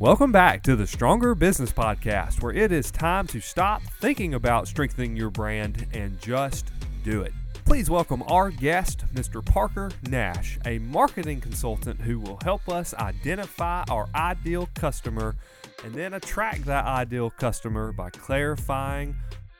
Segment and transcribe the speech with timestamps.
[0.00, 4.66] Welcome back to the Stronger Business Podcast, where it is time to stop thinking about
[4.66, 6.72] strengthening your brand and just
[7.04, 7.32] do it.
[7.64, 9.42] Please welcome our guest, Mr.
[9.42, 15.36] Parker Nash, a marketing consultant who will help us identify our ideal customer
[15.84, 19.14] and then attract that ideal customer by clarifying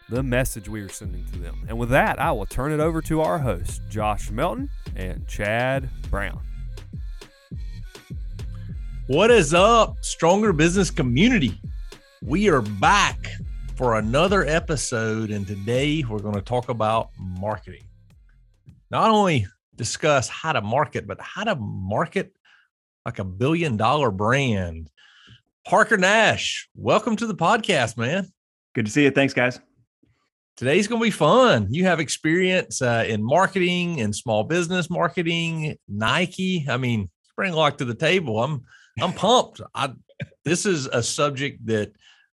[0.09, 1.65] the message we are sending to them.
[1.69, 5.89] And with that, I will turn it over to our hosts, Josh Melton and Chad
[6.11, 6.41] Brown.
[9.07, 11.61] What is up, Stronger Business Community?
[12.23, 13.29] We are back
[13.77, 17.83] for another episode, and today we're going to talk about marketing.
[18.91, 19.47] Not only
[19.77, 22.33] discuss how to market, but how to market
[23.05, 24.89] like a billion dollar brand.
[25.67, 28.33] Parker Nash, welcome to the podcast, man.
[28.75, 29.11] Good to see you.
[29.11, 29.61] Thanks, guys.
[30.57, 31.67] Today's going to be fun.
[31.69, 36.65] You have experience uh, in marketing and small business marketing, Nike.
[36.67, 38.43] I mean, bring a lot to the table.
[38.43, 38.63] I'm
[39.01, 39.61] I'm pumped.
[39.75, 39.93] I
[40.45, 41.93] this is a subject that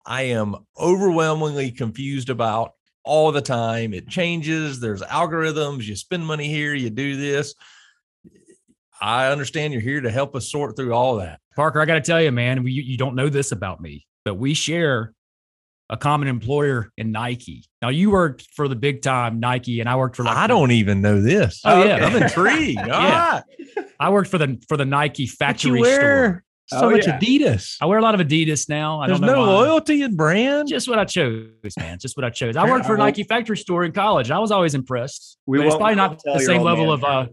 [0.05, 3.93] I am overwhelmingly confused about all the time.
[3.93, 4.79] It changes.
[4.79, 5.83] There's algorithms.
[5.83, 6.73] You spend money here.
[6.73, 7.55] You do this.
[9.01, 11.39] I understand you're here to help us sort through all that.
[11.55, 14.53] Parker, I got to tell you, man, you don't know this about me, but we
[14.53, 15.13] share
[15.89, 17.65] a common employer in Nike.
[17.81, 20.23] Now you worked for the big time Nike, and I worked for.
[20.23, 21.61] Like I don't even know this.
[21.63, 22.79] Oh yeah, I'm intrigued.
[22.85, 23.41] yeah,
[23.99, 26.43] I worked for the for the Nike factory store.
[26.67, 27.19] So oh, much yeah.
[27.19, 27.77] Adidas.
[27.79, 28.99] I wear a lot of Adidas now.
[28.99, 29.45] I There's no why.
[29.45, 30.67] loyalty in brand.
[30.67, 31.99] Just what I chose, man.
[31.99, 32.55] Just what I chose.
[32.55, 34.31] I worked for a Nike factory store in college.
[34.31, 35.37] I was always impressed.
[35.45, 37.05] We it's probably not the same level manager.
[37.07, 37.27] of.
[37.27, 37.31] uh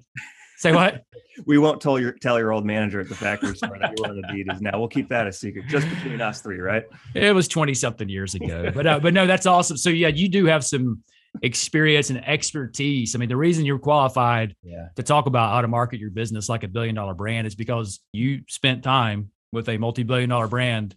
[0.62, 1.04] Say what?
[1.46, 4.12] we won't tell your tell your old manager at the factory store that you wear
[4.12, 4.60] Adidas.
[4.60, 6.84] Now we'll keep that a secret, just between us three, right?
[7.14, 9.76] It was twenty something years ago, but uh, but no, that's awesome.
[9.76, 11.02] So yeah, you do have some
[11.42, 13.16] experience and expertise.
[13.16, 14.88] I mean, the reason you're qualified yeah.
[14.94, 18.00] to talk about how to market your business like a billion dollar brand is because
[18.12, 20.94] you spent time with a multi-billion dollar brand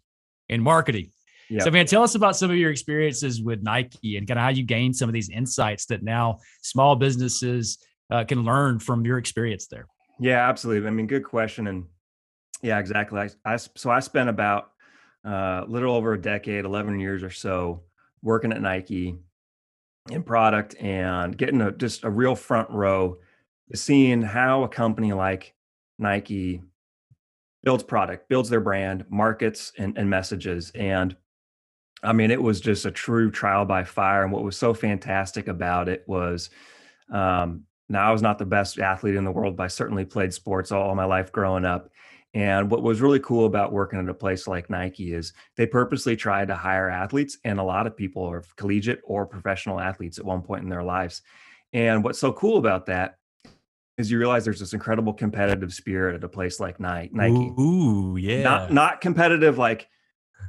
[0.49, 1.09] in marketing.
[1.49, 1.61] Yep.
[1.61, 4.49] So, man, tell us about some of your experiences with Nike and kind of how
[4.49, 7.77] you gained some of these insights that now small businesses
[8.09, 9.87] uh, can learn from your experience there.
[10.19, 10.87] Yeah, absolutely.
[10.87, 11.67] I mean, good question.
[11.67, 11.85] And
[12.61, 13.19] yeah, exactly.
[13.19, 14.71] I, I so I spent about
[15.25, 17.83] uh, a little over a decade, 11 years or so
[18.21, 19.17] working at Nike
[20.09, 23.17] in product and getting a, just a real front row
[23.71, 25.55] to seeing how a company like
[25.97, 26.61] Nike
[27.63, 30.71] builds product, builds their brand, markets and, and messages.
[30.75, 31.15] And
[32.03, 34.23] I mean, it was just a true trial by fire.
[34.23, 36.51] And what was so fantastic about it was
[37.11, 40.33] um, now I was not the best athlete in the world, but I certainly played
[40.33, 41.89] sports all, my life growing up.
[42.33, 46.17] And what was really cool about working at a place like Nike is they purposely
[46.17, 50.25] tried to hire athletes, and a lot of people are collegiate or professional athletes at
[50.25, 51.21] one point in their lives.
[51.71, 53.17] And what's so cool about that
[53.97, 57.13] is you realize there's this incredible competitive spirit at a place like Nike.
[57.59, 58.43] Ooh, yeah.
[58.43, 59.87] Not not competitive like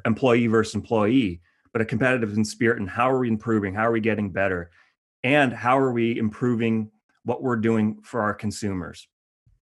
[0.04, 1.40] employee versus employee,
[1.72, 3.74] but a competitive in spirit and how are we improving?
[3.74, 4.70] How are we getting better?
[5.22, 6.90] And how are we improving
[7.26, 9.06] what we're doing for our consumers?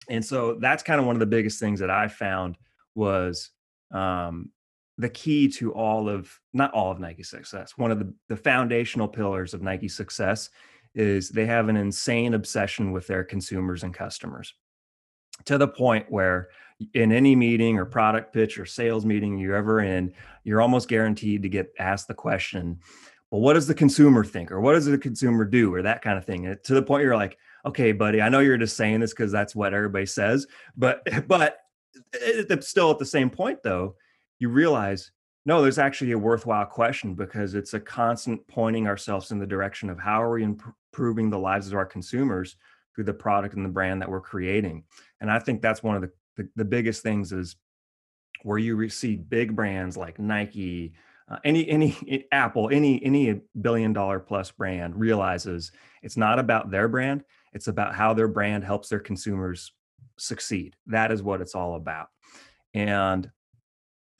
[0.09, 2.57] And so that's kind of one of the biggest things that I found
[2.95, 3.51] was
[3.93, 4.51] um,
[4.97, 7.73] the key to all of not all of Nike's success.
[7.77, 10.51] One of the, the foundational pillars of Nike's success
[10.95, 14.55] is they have an insane obsession with their consumers and customers
[15.45, 16.49] to the point where
[16.95, 20.13] in any meeting or product pitch or sales meeting you're ever in,
[20.45, 22.79] you're almost guaranteed to get asked the question,
[23.31, 24.51] well, what does the consumer think?
[24.51, 25.75] Or what does the consumer do?
[25.75, 26.47] Or that kind of thing.
[26.47, 29.33] And to the point you're like, okay, buddy, I know you're just saying this because
[29.33, 30.47] that's what everybody says,
[30.77, 31.59] but but
[32.13, 33.97] it's still at the same point though,
[34.39, 35.11] you realize
[35.47, 39.89] no, there's actually a worthwhile question because it's a constant pointing ourselves in the direction
[39.89, 42.57] of how are we improving the lives of our consumers
[42.95, 44.85] through the product and the brand that we're creating.
[45.23, 47.57] And I think that's one of the, the, the biggest things is
[48.43, 50.93] where you see big brands like Nike,
[51.31, 55.73] uh, any any Apple, any any billion dollar plus brand realizes
[56.03, 59.73] it's not about their brand, it's about how their brand helps their consumers
[60.19, 60.77] succeed.
[60.87, 62.09] That is what it's all about.
[62.75, 63.31] And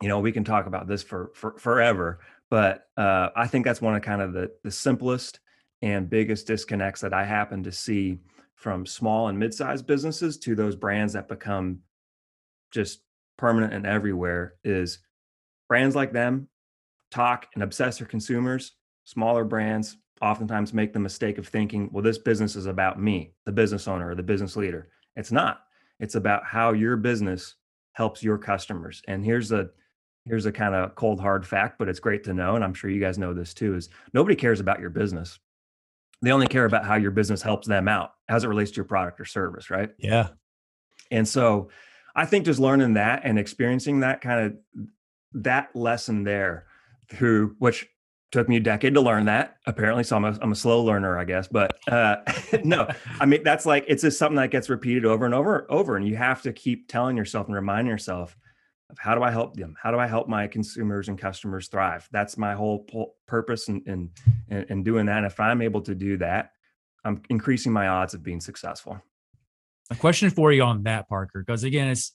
[0.03, 2.21] you know we can talk about this for, for forever
[2.51, 5.41] but uh, i think that's one of kind of the, the simplest
[5.83, 8.19] and biggest disconnects that i happen to see
[8.55, 11.79] from small and mid-sized businesses to those brands that become
[12.71, 13.01] just
[13.37, 14.99] permanent and everywhere is
[15.69, 16.49] brands like them
[17.11, 18.73] talk and obsess their consumers
[19.05, 23.53] smaller brands oftentimes make the mistake of thinking well this business is about me the
[23.53, 24.89] business owner or the business leader.
[25.17, 25.61] It's not.
[26.01, 27.55] It's about how your business
[27.93, 29.03] helps your customers.
[29.09, 29.71] And here's a
[30.25, 32.91] here's a kind of cold hard fact but it's great to know and i'm sure
[32.91, 35.39] you guys know this too is nobody cares about your business.
[36.21, 38.85] They only care about how your business helps them out as it relates to your
[38.85, 39.91] product or service right?
[39.99, 40.29] Yeah.
[41.11, 41.71] And so
[42.15, 44.87] i think just learning that and experiencing that kind of
[45.33, 46.68] that lesson there
[47.11, 47.87] through which
[48.31, 51.19] took me a decade to learn that apparently so i'm a, I'm a slow learner
[51.19, 52.17] i guess but uh
[52.65, 52.89] no
[53.21, 55.97] i mean that's like it's just something that gets repeated over and over and over
[55.97, 58.37] and you have to keep telling yourself and reminding yourself
[58.91, 62.09] of how do i help them how do i help my consumers and customers thrive
[62.13, 62.87] that's my whole
[63.27, 63.83] purpose in,
[64.51, 66.51] in in doing that and if i'm able to do that
[67.05, 69.01] i'm increasing my odds of being successful
[69.91, 72.13] a question for you on that parker because again it's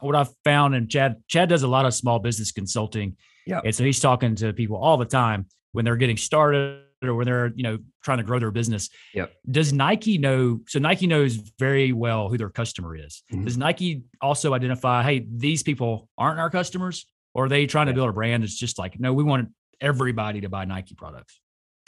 [0.00, 3.16] what I've found, and Chad Chad does a lot of small business consulting.
[3.46, 3.60] Yeah.
[3.64, 7.26] And so he's talking to people all the time when they're getting started or when
[7.26, 8.90] they're, you know, trying to grow their business.
[9.14, 9.32] Yep.
[9.50, 10.60] Does Nike know?
[10.66, 13.22] So Nike knows very well who their customer is.
[13.32, 13.44] Mm-hmm.
[13.44, 17.06] Does Nike also identify, hey, these people aren't our customers?
[17.34, 17.92] Or are they trying yeah.
[17.92, 18.44] to build a brand?
[18.44, 19.50] It's just like, no, we want
[19.80, 21.38] everybody to buy Nike products.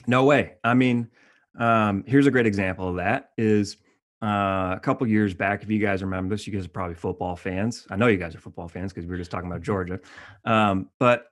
[0.06, 0.54] No way.
[0.62, 1.08] I mean,
[1.58, 3.78] um, here's a great example of that is
[4.22, 7.34] uh, a couple years back, if you guys remember this, you guys are probably football
[7.34, 7.86] fans.
[7.90, 10.00] I know you guys are football fans because we were just talking about Georgia.
[10.44, 11.26] Um, but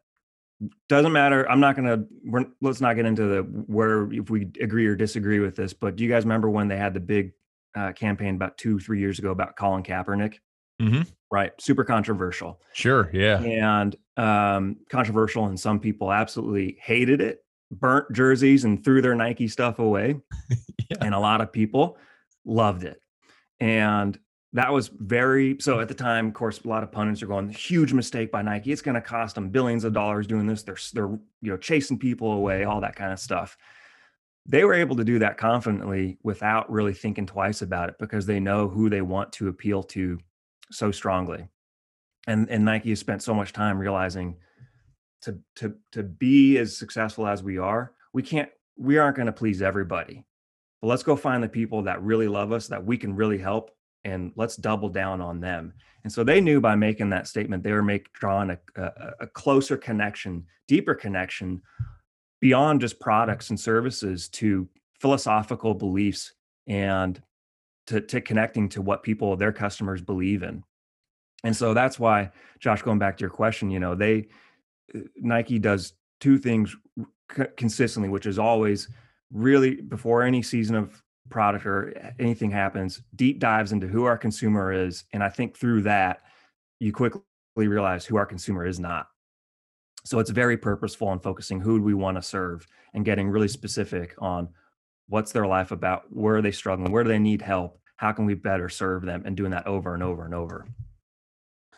[0.88, 1.48] doesn't matter.
[1.50, 2.04] I'm not gonna.
[2.24, 5.72] We're, let's not get into the where if we agree or disagree with this.
[5.72, 7.32] But do you guys remember when they had the big
[7.74, 10.36] uh, campaign about two, three years ago about Colin Kaepernick?
[10.80, 11.02] Mm-hmm.
[11.30, 12.60] Right, super controversial.
[12.72, 19.02] Sure, yeah, and um, controversial, and some people absolutely hated it, burnt jerseys, and threw
[19.02, 20.16] their Nike stuff away.
[20.90, 20.96] yeah.
[21.00, 21.98] And a lot of people
[22.44, 23.00] loved it.
[23.60, 24.18] And
[24.56, 27.50] that was very so at the time of course a lot of pundits are going
[27.50, 28.72] huge mistake by nike.
[28.72, 30.62] It's going to cost them billions of dollars doing this.
[30.62, 31.10] They're they're
[31.42, 33.56] you know chasing people away all that kind of stuff.
[34.46, 38.40] They were able to do that confidently without really thinking twice about it because they
[38.40, 40.18] know who they want to appeal to
[40.70, 41.46] so strongly.
[42.26, 44.38] And and nike has spent so much time realizing
[45.22, 48.48] to to to be as successful as we are we can't
[48.78, 50.24] we aren't going to please everybody.
[50.80, 53.75] But let's go find the people that really love us that we can really help
[54.06, 55.74] and let's double down on them.
[56.04, 59.26] And so they knew by making that statement they were make drawing a, a, a
[59.26, 61.60] closer connection deeper connection
[62.40, 64.68] beyond just products and services to
[65.00, 66.32] philosophical beliefs
[66.68, 67.20] and
[67.88, 70.62] to, to connecting to what people their customers believe in.
[71.42, 72.30] And so that's why
[72.60, 74.28] josh going back to your question you know they
[74.94, 76.74] uh, nike does two things
[77.56, 78.88] consistently which is always
[79.30, 84.72] really before any season of product or anything happens, deep dives into who our consumer
[84.72, 85.04] is.
[85.12, 86.22] And I think through that,
[86.80, 87.22] you quickly
[87.56, 89.08] realize who our consumer is not.
[90.04, 94.14] So it's very purposeful in focusing who we want to serve and getting really specific
[94.18, 94.48] on
[95.08, 98.24] what's their life about, where are they struggling, where do they need help, how can
[98.24, 100.66] we better serve them, and doing that over and over and over.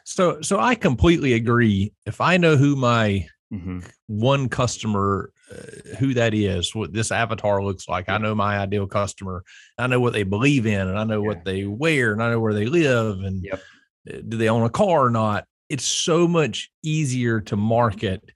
[0.04, 1.92] So, so I completely agree.
[2.06, 3.80] If I know who my mm-hmm.
[4.06, 8.08] one customer uh, who that is, what this avatar looks like.
[8.08, 9.44] I know my ideal customer.
[9.78, 11.28] I know what they believe in, and I know yeah.
[11.28, 13.62] what they wear, and I know where they live, and yep.
[14.08, 15.44] Uh, do they own a car or not.
[15.68, 18.30] It's so much easier to market.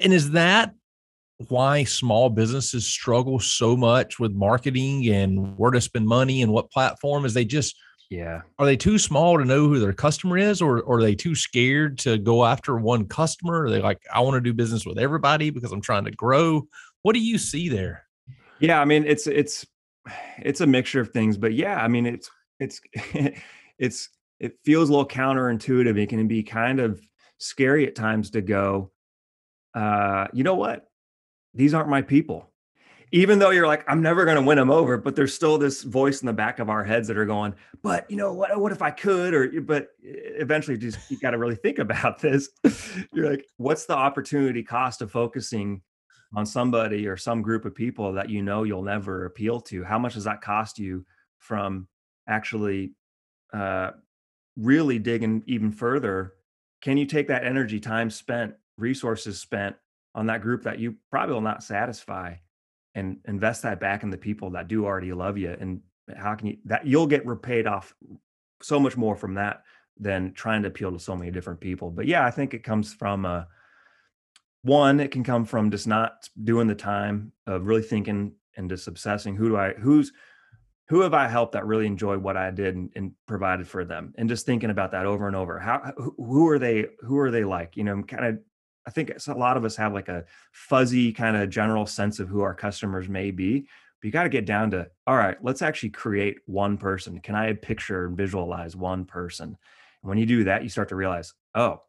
[0.00, 0.74] And is that
[1.48, 6.70] why small businesses struggle so much with marketing and where to spend money and what
[6.70, 7.24] platform?
[7.24, 7.76] Is they just
[8.12, 8.42] yeah.
[8.58, 11.34] Are they too small to know who their customer is, or, or are they too
[11.34, 13.64] scared to go after one customer?
[13.64, 16.68] Are they like, I want to do business with everybody because I'm trying to grow?
[17.00, 18.04] What do you see there?
[18.60, 19.66] Yeah, I mean, it's it's
[20.38, 22.30] it's a mixture of things, but yeah, I mean, it's
[22.60, 22.82] it's
[23.78, 25.98] it's it feels a little counterintuitive.
[25.98, 27.00] It can be kind of
[27.38, 28.92] scary at times to go,
[29.74, 30.84] uh, you know what?
[31.54, 32.51] These aren't my people
[33.14, 35.82] even though you're like, I'm never going to win them over, but there's still this
[35.82, 38.58] voice in the back of our heads that are going, but you know what?
[38.58, 39.34] What if I could?
[39.34, 42.48] Or but eventually, just you got to really think about this.
[43.12, 45.82] you're like, what's the opportunity cost of focusing
[46.34, 49.84] on somebody or some group of people that you know you'll never appeal to?
[49.84, 51.04] How much does that cost you
[51.38, 51.88] from
[52.26, 52.92] actually
[53.52, 53.90] uh,
[54.56, 56.32] really digging even further?
[56.80, 59.76] Can you take that energy, time spent, resources spent
[60.14, 62.36] on that group that you probably will not satisfy?
[62.94, 65.80] And invest that back in the people that do already love you and
[66.16, 67.94] how can you that you'll get repaid off
[68.60, 69.62] so much more from that
[69.98, 71.90] than trying to appeal to so many different people.
[71.90, 73.44] But yeah i think it comes from uh
[74.62, 78.86] one it can come from just not doing the time of really thinking and just
[78.86, 80.12] obsessing who do i who's
[80.88, 84.12] who have i helped that really enjoyed what i did and, and provided for them?
[84.18, 85.58] And just thinking about that over and over.
[85.58, 87.76] How who are they who are they like?
[87.76, 88.38] You know kind of
[88.86, 92.28] I think a lot of us have like a fuzzy kind of general sense of
[92.28, 93.60] who our customers may be.
[93.60, 97.20] But you got to get down to, all right, let's actually create one person.
[97.20, 99.46] Can I picture and visualize one person?
[99.46, 101.82] And when you do that, you start to realize, oh,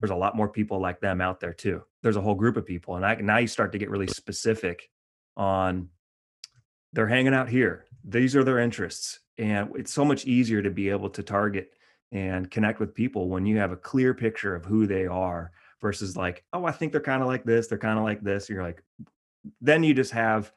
[0.00, 1.82] there's a lot more people like them out there too.
[2.02, 2.96] There's a whole group of people.
[2.96, 4.88] And I, now you start to get really specific
[5.36, 5.88] on
[6.94, 7.86] they're hanging out here.
[8.04, 9.20] These are their interests.
[9.36, 11.72] And it's so much easier to be able to target
[12.12, 15.50] and connect with people when you have a clear picture of who they are
[15.84, 18.48] versus like, oh, I think they're kind of like this, they're kind of like this.
[18.48, 18.82] You're like,
[19.60, 20.50] then you just have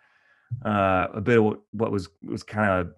[0.65, 2.93] uh, a bit of what, was was kind of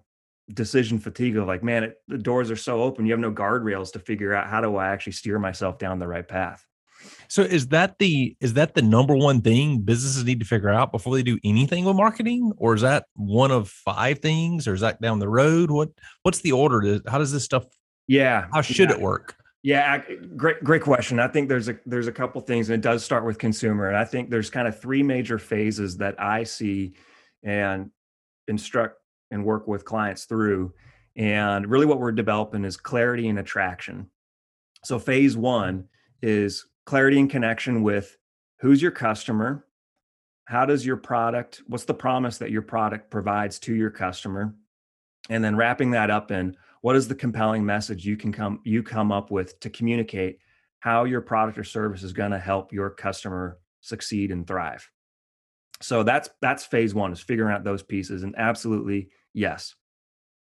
[0.54, 3.90] decision fatigue of like, man, it, the doors are so open, you have no guardrails
[3.92, 6.64] to figure out how do I actually steer myself down the right path.
[7.26, 10.92] So is that the is that the number one thing businesses need to figure out
[10.92, 14.82] before they do anything with marketing, or is that one of five things, or is
[14.82, 15.70] that down the road?
[15.70, 15.88] What
[16.22, 16.80] what's the order?
[16.82, 17.64] To, how does this stuff?
[18.06, 18.96] Yeah, how should yeah.
[18.96, 19.34] it work?
[19.62, 20.02] Yeah,
[20.36, 21.18] great great question.
[21.18, 23.88] I think there's a there's a couple things, and it does start with consumer.
[23.88, 26.94] And I think there's kind of three major phases that I see
[27.42, 27.90] and
[28.48, 28.96] instruct
[29.30, 30.72] and work with clients through.
[31.14, 34.08] And really, what we're developing is clarity and attraction.
[34.84, 35.88] So phase one
[36.22, 38.16] is clarity and connection with
[38.60, 39.64] who's your customer
[40.50, 44.52] how does your product what's the promise that your product provides to your customer
[45.28, 48.82] and then wrapping that up in what is the compelling message you can come you
[48.82, 50.38] come up with to communicate
[50.80, 54.88] how your product or service is going to help your customer succeed and thrive?
[55.82, 59.74] So that's that's phase one is figuring out those pieces and absolutely yes.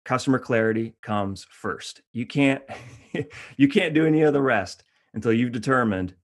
[0.05, 2.01] Customer clarity comes first.
[2.11, 2.61] You can't
[3.57, 6.15] you can't do any of the rest until you've determined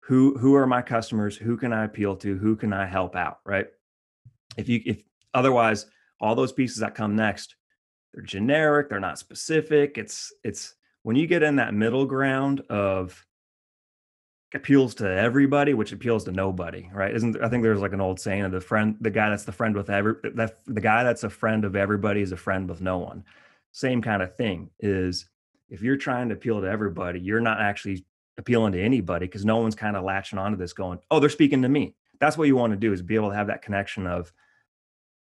[0.00, 3.38] who who are my customers who can i appeal to who can i help out
[3.44, 3.66] right?
[4.56, 5.02] If you if
[5.34, 5.86] otherwise
[6.20, 7.54] all those pieces that come next
[8.18, 13.24] they're generic they're not specific it's it's when you get in that middle ground of
[14.54, 18.18] appeals to everybody which appeals to nobody right isn't i think there's like an old
[18.18, 21.22] saying of the friend the guy that's the friend with every that the guy that's
[21.22, 23.22] a friend of everybody is a friend with no one
[23.70, 25.28] same kind of thing is
[25.68, 28.04] if you're trying to appeal to everybody you're not actually
[28.38, 31.62] appealing to anybody because no one's kind of latching onto this going, oh, they're speaking
[31.62, 31.94] to me.
[32.20, 34.32] That's what you want to do is be able to have that connection of,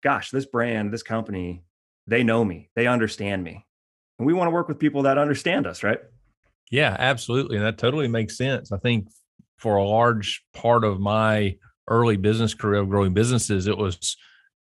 [0.03, 1.63] gosh, this brand, this company,
[2.07, 3.65] they know me, they understand me.
[4.19, 5.99] And we want to work with people that understand us, right?
[6.71, 7.57] Yeah, absolutely.
[7.57, 8.71] And that totally makes sense.
[8.71, 9.09] I think
[9.57, 11.57] for a large part of my
[11.87, 14.17] early business career of growing businesses, it was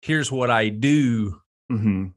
[0.02, 1.40] here's what I do.
[1.72, 2.08] Mm-hmm.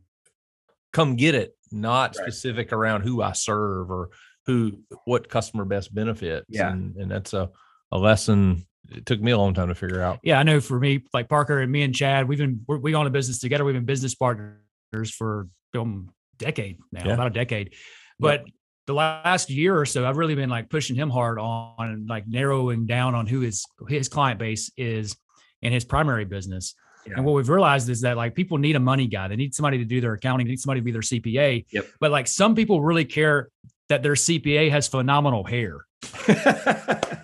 [0.93, 2.25] Come get it, not right.
[2.25, 4.11] specific around who I serve or
[4.47, 6.47] who what customer best benefits.
[6.49, 6.73] Yeah.
[6.73, 7.51] And, and that's a,
[7.93, 10.19] a lesson it took me a long time to figure out.
[10.23, 13.07] Yeah, I know for me, like Parker and me and Chad, we've been we own
[13.07, 13.65] a business together.
[13.65, 14.57] We've been business partners
[14.93, 17.15] for um, decade now, yeah.
[17.15, 17.75] about a decade.
[18.19, 18.53] But yeah.
[18.87, 22.87] the last year or so, I've really been like pushing him hard on like narrowing
[22.87, 25.17] down on who his his client base is
[25.63, 26.75] and his primary business.
[27.07, 27.15] Yeah.
[27.17, 29.29] And what we've realized is that like people need a money guy.
[29.29, 30.47] They need somebody to do their accounting.
[30.47, 31.67] They need somebody to be their CPA.
[31.71, 31.87] Yep.
[32.01, 33.49] But like some people really care
[33.89, 35.87] that their CPA has phenomenal hair.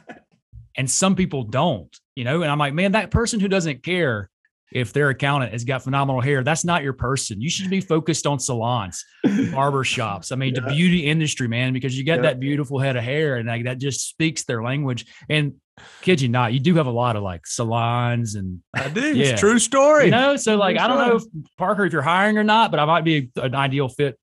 [0.77, 4.31] and some people don't, you know, and I'm like, man, that person who doesn't care
[4.73, 7.41] if their accountant has got phenomenal hair, that's not your person.
[7.41, 9.05] You should be focused on salons,
[9.53, 10.33] barber shops.
[10.33, 10.63] I mean, yeah.
[10.63, 12.23] the beauty industry, man, because you got yeah.
[12.23, 15.07] that beautiful head of hair and like that just speaks their language.
[15.29, 15.55] And
[16.03, 19.17] kid you not, you do have a lot of like salons and I do.
[19.17, 19.33] Yeah.
[19.33, 20.07] It's true story.
[20.07, 21.23] You know, so like, true I don't know if
[21.57, 24.19] Parker, if you're hiring or not, but I might be an ideal fit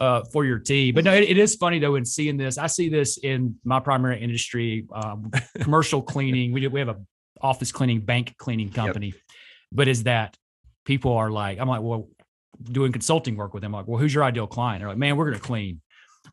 [0.00, 0.94] uh, for your team.
[0.94, 2.58] But no, it, it is funny though in seeing this.
[2.58, 6.52] I see this in my primary industry, um, commercial cleaning.
[6.52, 6.96] We do, we have a
[7.40, 9.06] office cleaning, bank cleaning company.
[9.06, 9.16] Yep.
[9.72, 10.36] But is that
[10.84, 12.08] people are like, I'm like, well,
[12.62, 13.74] doing consulting work with them.
[13.74, 14.80] I'm like, well, who's your ideal client?
[14.80, 15.80] They're like, man, we're going to clean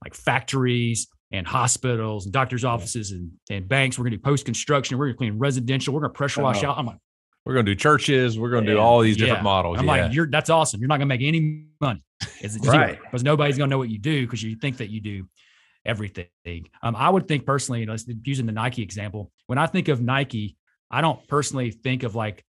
[0.04, 3.98] like factories and hospitals and doctors' offices and, and banks.
[3.98, 4.98] We're going to do post construction.
[4.98, 5.94] We're going to clean residential.
[5.94, 6.78] We're going to pressure wash out.
[6.78, 6.98] I'm like,
[7.46, 8.38] we're going to do churches.
[8.38, 9.44] We're going to yeah, do all these different yeah.
[9.44, 9.80] models.
[9.80, 10.04] I'm yeah.
[10.04, 10.82] like, you're that's awesome.
[10.82, 12.04] You're not going to make any money.
[12.42, 13.00] It's right.
[13.02, 15.28] Because nobody's going to know what you do because you think that you do
[15.86, 16.28] everything.
[16.84, 20.02] Um, I would think personally, you know, using the Nike example, when I think of
[20.02, 20.58] Nike,
[20.92, 22.44] I don't personally think of like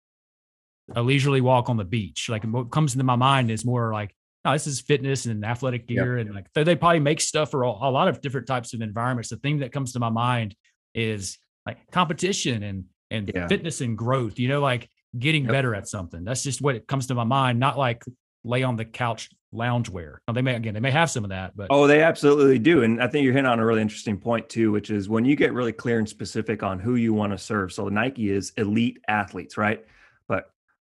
[0.94, 2.28] a leisurely walk on the beach.
[2.28, 4.14] Like what comes into my mind is more like,
[4.44, 6.18] no, this is fitness and athletic gear.
[6.18, 6.26] Yep.
[6.26, 8.80] And like they, they probably make stuff for a, a lot of different types of
[8.80, 9.30] environments.
[9.30, 10.54] The thing that comes to my mind
[10.94, 13.46] is like competition and and yeah.
[13.48, 14.88] fitness and growth, you know, like
[15.18, 15.52] getting yep.
[15.52, 16.24] better at something.
[16.24, 18.04] That's just what it comes to my mind, not like
[18.44, 20.18] lay on the couch loungewear.
[20.26, 22.82] Now, they may again, they may have some of that, but oh, they absolutely do.
[22.82, 25.36] And I think you're hitting on a really interesting point too, which is when you
[25.36, 27.72] get really clear and specific on who you want to serve.
[27.72, 29.84] So Nike is elite athletes, right?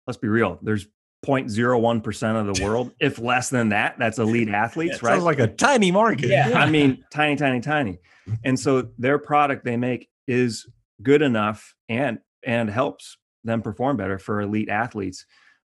[0.05, 0.87] But let's be real, there's
[1.25, 5.13] 0.01% of the world, if less than that, that's elite athletes, yeah, right?
[5.15, 6.29] Sounds like a tiny market.
[6.29, 6.51] Yeah.
[6.55, 7.99] I mean, tiny, tiny, tiny.
[8.43, 10.65] And so their product they make is
[11.03, 15.27] good enough and and helps them perform better for elite athletes.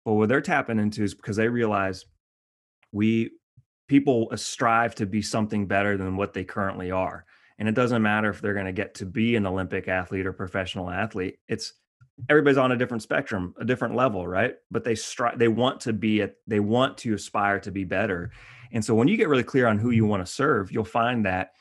[0.06, 2.06] But what they're tapping into is because they realize
[2.94, 3.32] we
[3.90, 7.26] people strive to be something better than what they currently are.
[7.60, 10.32] And it doesn't matter if they're going to get to be an Olympic athlete or
[10.32, 11.40] professional athlete.
[11.50, 11.74] It's
[12.30, 14.56] everybody's on a different spectrum, a different level, right?
[14.72, 18.32] But they strive they want to be at they want to aspire to be better.
[18.72, 21.26] And so when you get really clear on who you want to serve, you'll find
[21.26, 21.52] that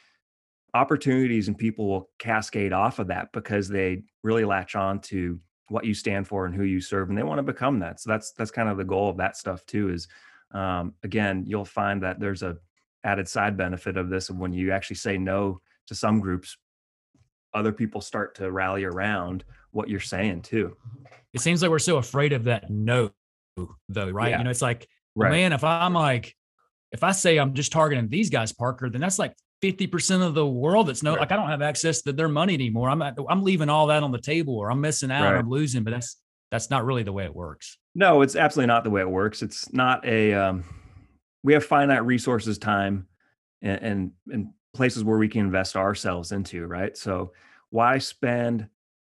[0.75, 5.85] opportunities and people will cascade off of that because they really latch on to what
[5.85, 8.33] you stand for and who you serve and they want to become that so that's
[8.33, 10.07] that's kind of the goal of that stuff too is
[10.53, 12.57] um, again you'll find that there's a
[13.05, 16.57] added side benefit of this when you actually say no to some groups
[17.55, 19.45] other people start to rally around
[19.77, 20.77] what you're saying too
[21.33, 23.11] it seems like we're so afraid of that no
[23.89, 24.39] though right yeah.
[24.39, 25.31] you know it's like right.
[25.31, 26.35] man if i'm like
[26.93, 30.47] if i say i'm just targeting these guys parker then that's like 50% of the
[30.47, 31.21] world that's no right.
[31.21, 32.91] like I don't have access to their money anymore.
[32.91, 35.39] I'm I'm leaving all that on the table or I'm missing out, right.
[35.39, 36.17] I'm losing, but that's
[36.51, 37.79] that's not really the way it works.
[37.95, 39.43] No, it's absolutely not the way it works.
[39.43, 40.65] It's not a um
[41.43, 43.07] we have finite resources, time
[43.63, 46.97] and and, and places where we can invest ourselves into, right?
[46.97, 47.33] So
[47.71, 48.69] why spend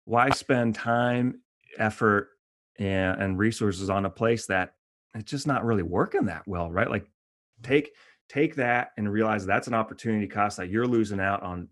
[0.05, 1.39] why spend time,
[1.77, 2.29] effort
[2.77, 4.74] and, and resources on a place that
[5.15, 6.89] it's just not really working that well, right?
[6.89, 7.67] Like mm-hmm.
[7.67, 7.91] take
[8.29, 11.67] take that and realize that's an opportunity cost that you're losing out on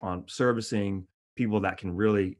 [0.00, 2.38] on servicing people that can really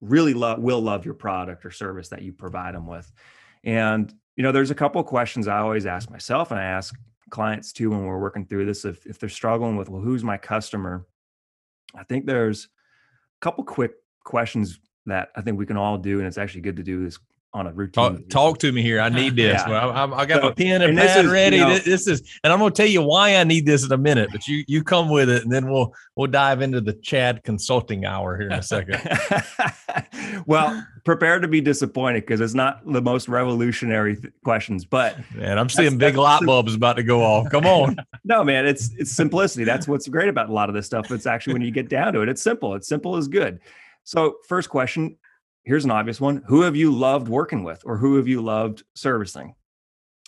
[0.00, 3.10] really love will love your product or service that you provide them with.
[3.64, 6.94] And you know there's a couple of questions i always ask myself and i ask
[7.28, 10.36] clients too when we're working through this if, if they're struggling with well who's my
[10.36, 11.06] customer?
[11.94, 13.92] I think there's a couple quick
[14.24, 17.18] questions that i think we can all do and it's actually good to do this
[17.54, 18.16] on a routine.
[18.16, 19.00] Talk, talk, to me here.
[19.00, 19.60] I need this.
[19.60, 19.68] yeah.
[19.68, 21.56] well, I, I, got so, my pen and, and pad is, ready.
[21.56, 23.92] You know, this, is, and I'm going to tell you why I need this in
[23.92, 24.30] a minute.
[24.32, 28.04] But you you come with it, and then we'll we'll dive into the Chad consulting
[28.04, 29.00] hour here in a second.
[30.46, 34.84] well, prepare to be disappointed because it's not the most revolutionary th- questions.
[34.86, 37.50] But man, I'm seeing big light bulbs about to go off.
[37.50, 37.96] Come on.
[38.24, 39.64] no, man, it's it's simplicity.
[39.64, 41.10] That's what's great about a lot of this stuff.
[41.10, 42.74] It's actually when you get down to it, it's simple.
[42.74, 43.60] It's simple as good.
[44.04, 45.16] So, first question
[45.64, 48.82] here's an obvious one who have you loved working with or who have you loved
[48.94, 49.54] servicing?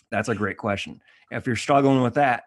[0.09, 1.01] That's a great question.
[1.29, 2.43] If you're struggling with that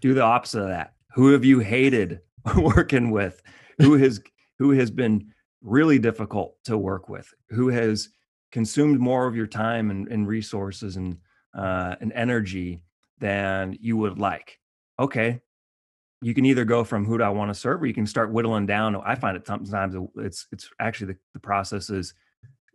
[0.00, 0.92] do the opposite of that.
[1.14, 2.20] Who have you hated
[2.56, 3.42] working with?
[3.78, 4.20] Who has
[4.58, 5.32] who has been
[5.62, 7.32] really difficult to work with?
[7.50, 8.08] Who has
[8.50, 11.16] consumed more of your time and, and resources and
[11.56, 12.82] uh, and energy
[13.18, 14.58] than you would like?
[14.98, 15.40] Okay
[16.20, 18.32] you can either go from who do I want to serve, or you can start
[18.32, 18.96] whittling down.
[18.96, 22.14] I find it sometimes it's it's actually the, the process is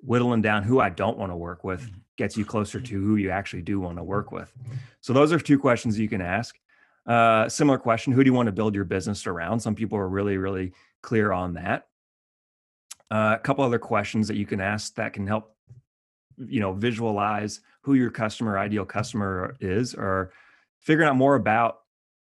[0.01, 1.99] whittling down who I don't want to work with mm-hmm.
[2.17, 4.51] gets you closer to who you actually do want to work with.
[5.01, 6.58] So those are two questions you can ask.
[7.06, 9.60] Uh, similar question: Who do you want to build your business around?
[9.60, 11.88] Some people are really really clear on that.
[13.12, 15.56] Uh, a couple other questions that you can ask that can help
[16.38, 20.32] you know visualize who your customer ideal customer is or
[20.79, 21.82] figuring out more about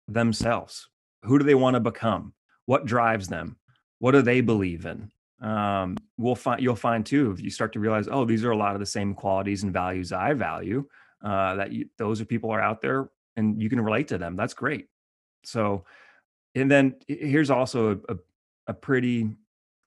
[0.08, 0.88] themselves
[1.28, 2.34] who do they want to become?
[2.66, 3.58] What drives them?
[4.00, 5.12] What do they believe in?
[5.42, 8.58] Um, we'll find you'll find too if you start to realize, oh, these are a
[8.58, 10.86] lot of the same qualities and values I value.
[11.24, 14.36] Uh, that you, those are people are out there and you can relate to them.
[14.36, 14.88] That's great.
[15.44, 15.86] So,
[16.56, 18.18] and then here's also a,
[18.68, 19.30] a, pretty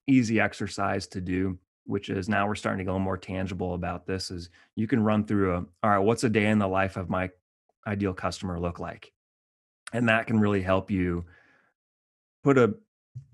[0.07, 4.31] easy exercise to do which is now we're starting to go more tangible about this
[4.31, 7.11] is you can run through a all right what's a day in the life of
[7.11, 7.29] my
[7.87, 9.13] ideal customer look like
[9.93, 11.25] and that can really help you
[12.43, 12.75] put a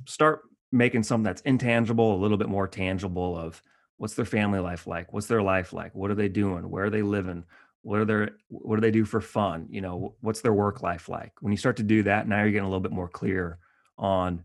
[0.06, 0.42] start
[0.72, 3.62] making something that's intangible a little bit more tangible of
[3.98, 5.12] what's their family life like?
[5.12, 5.94] What's their life like?
[5.94, 6.68] What are they doing?
[6.68, 7.44] Where are they living?
[7.82, 9.66] What are their what do they do for fun?
[9.70, 11.32] You know what's their work life like?
[11.40, 13.58] When you start to do that now you're getting a little bit more clear
[13.98, 14.44] on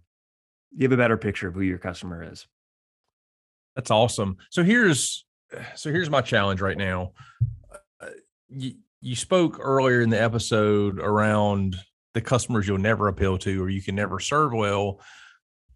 [0.72, 2.48] you have a better picture of who your customer is.
[3.76, 4.38] That's awesome.
[4.50, 5.26] So here's
[5.76, 7.14] so here's my challenge right now.
[8.00, 8.08] Uh,
[8.50, 11.76] you, you spoke earlier in the episode around
[12.14, 15.00] the customers you'll never appeal to or you can never serve well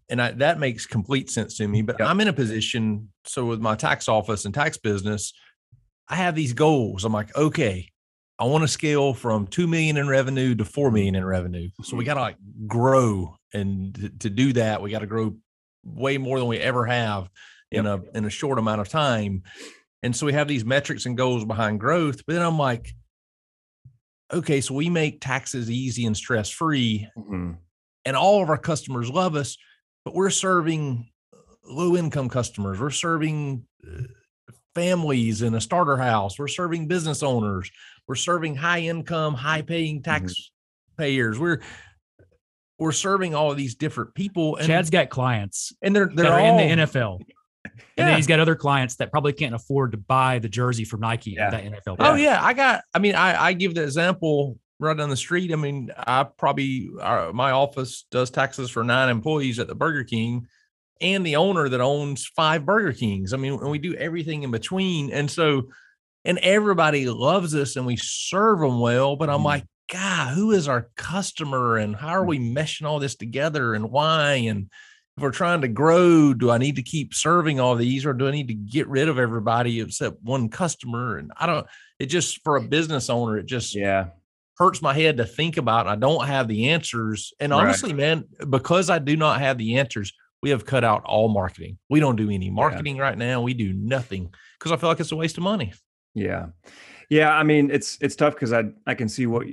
[0.08, 2.08] and I, that makes complete sense to me but yep.
[2.08, 5.32] i'm in a position so with my tax office and tax business
[6.08, 7.90] i have these goals i'm like okay
[8.38, 11.96] i want to scale from 2 million in revenue to 4 million in revenue so
[11.96, 12.06] we mm-hmm.
[12.06, 15.36] got to like grow and to, to do that we got to grow
[15.84, 17.28] way more than we ever have
[17.70, 18.04] in yep.
[18.14, 19.42] a in a short amount of time
[20.02, 22.94] and so we have these metrics and goals behind growth but then i'm like
[24.32, 27.52] okay, so we make taxes easy and stress free, mm-hmm.
[28.04, 29.56] and all of our customers love us,
[30.04, 31.10] but we're serving
[31.64, 34.02] low income customers, we're serving uh,
[34.74, 37.70] families in a starter house, we're serving business owners,
[38.06, 41.02] we're serving high income, high paying tax mm-hmm.
[41.02, 41.38] payers.
[41.38, 41.60] We're
[42.78, 44.56] we're serving all of these different people.
[44.56, 47.20] And, Chad's got clients, and they're they're all, in the NFL.
[47.96, 48.16] And yeah.
[48.16, 51.50] he's got other clients that probably can't afford to buy the jersey from Nike yeah.
[51.50, 51.96] that NFL.
[51.98, 52.82] Oh yeah, I got.
[52.94, 55.52] I mean, I I give the example right down the street.
[55.52, 60.04] I mean, I probably uh, my office does taxes for nine employees at the Burger
[60.04, 60.46] King,
[61.00, 63.32] and the owner that owns five Burger Kings.
[63.32, 65.68] I mean, and we do everything in between, and so
[66.26, 69.16] and everybody loves us and we serve them well.
[69.16, 69.44] But I'm mm.
[69.44, 73.90] like, God, who is our customer and how are we meshing all this together and
[73.90, 74.32] why?
[74.48, 74.68] And
[75.16, 78.28] if we're trying to grow, do I need to keep serving all these or do
[78.28, 81.16] I need to get rid of everybody except one customer?
[81.16, 81.66] And I don't,
[81.98, 84.08] it just for a business owner, it just Yeah.
[84.58, 85.86] hurts my head to think about.
[85.86, 87.32] I don't have the answers.
[87.40, 87.60] And Right.
[87.60, 91.78] honestly, man, because I do not have the answers, we have cut out all marketing.
[91.88, 93.40] We don't do any marketing right now.
[93.40, 95.72] We do nothing because I feel like it's a waste of money.
[96.14, 96.48] Yeah.
[97.08, 99.46] Yeah, I mean it's it's tough because I I can see what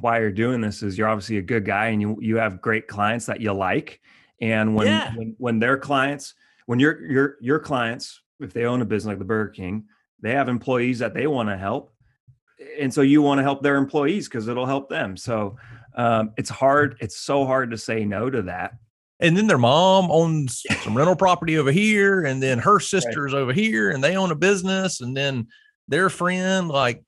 [0.00, 2.86] why you're doing this is you're obviously a good guy and you you have great
[2.86, 4.00] clients that you like
[4.40, 5.12] and when Yeah.
[5.14, 6.34] when, when their clients
[6.66, 9.84] when your your your clients if they own a business like the Burger King
[10.20, 11.92] they have employees that they want to help
[12.78, 15.56] and so you want to help their employees because it'll help them so
[15.96, 18.74] um, it's hard it's so hard to say no to that
[19.20, 23.52] And then their mom owns some rental property over here, and then her sister's over
[23.52, 25.46] here, and they own a business, and then
[25.86, 27.04] their friend like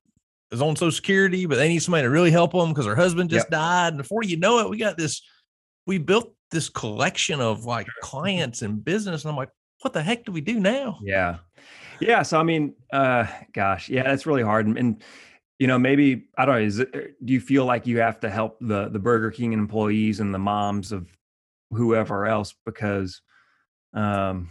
[0.53, 3.31] is on Social Security, but they need somebody to really help them because her husband
[3.31, 3.51] just Yep.
[3.51, 3.89] died.
[3.95, 5.21] And before you know it, we got this.
[5.87, 9.51] We built this collection of like clients and business, and I'm like,
[9.83, 10.99] what the heck do we do now?
[11.03, 11.39] Yeah.
[12.01, 12.23] Yeah.
[12.23, 14.67] So I mean, uh gosh, yeah, that's really hard.
[14.67, 15.03] And, and
[15.59, 18.21] you know, maybe I don't know, is it uh, do you feel like you have
[18.21, 21.09] to help the the Burger King employees and the moms of
[21.71, 23.23] whoever else because
[23.95, 24.49] um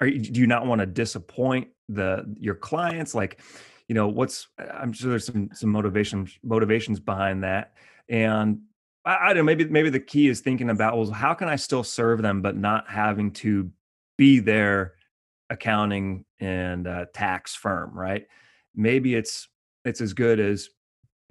[0.00, 3.40] are you, do you not want to disappoint the your clients like
[3.86, 7.74] you know what's i'm sure there's some some motivation motivations behind that
[8.08, 8.60] and
[9.08, 11.56] I, I don't know maybe maybe the key is thinking about well how can i
[11.56, 13.70] still serve them but not having to
[14.16, 14.94] be their
[15.50, 18.26] accounting and uh, tax firm right
[18.74, 19.48] maybe it's
[19.84, 20.68] it's as good as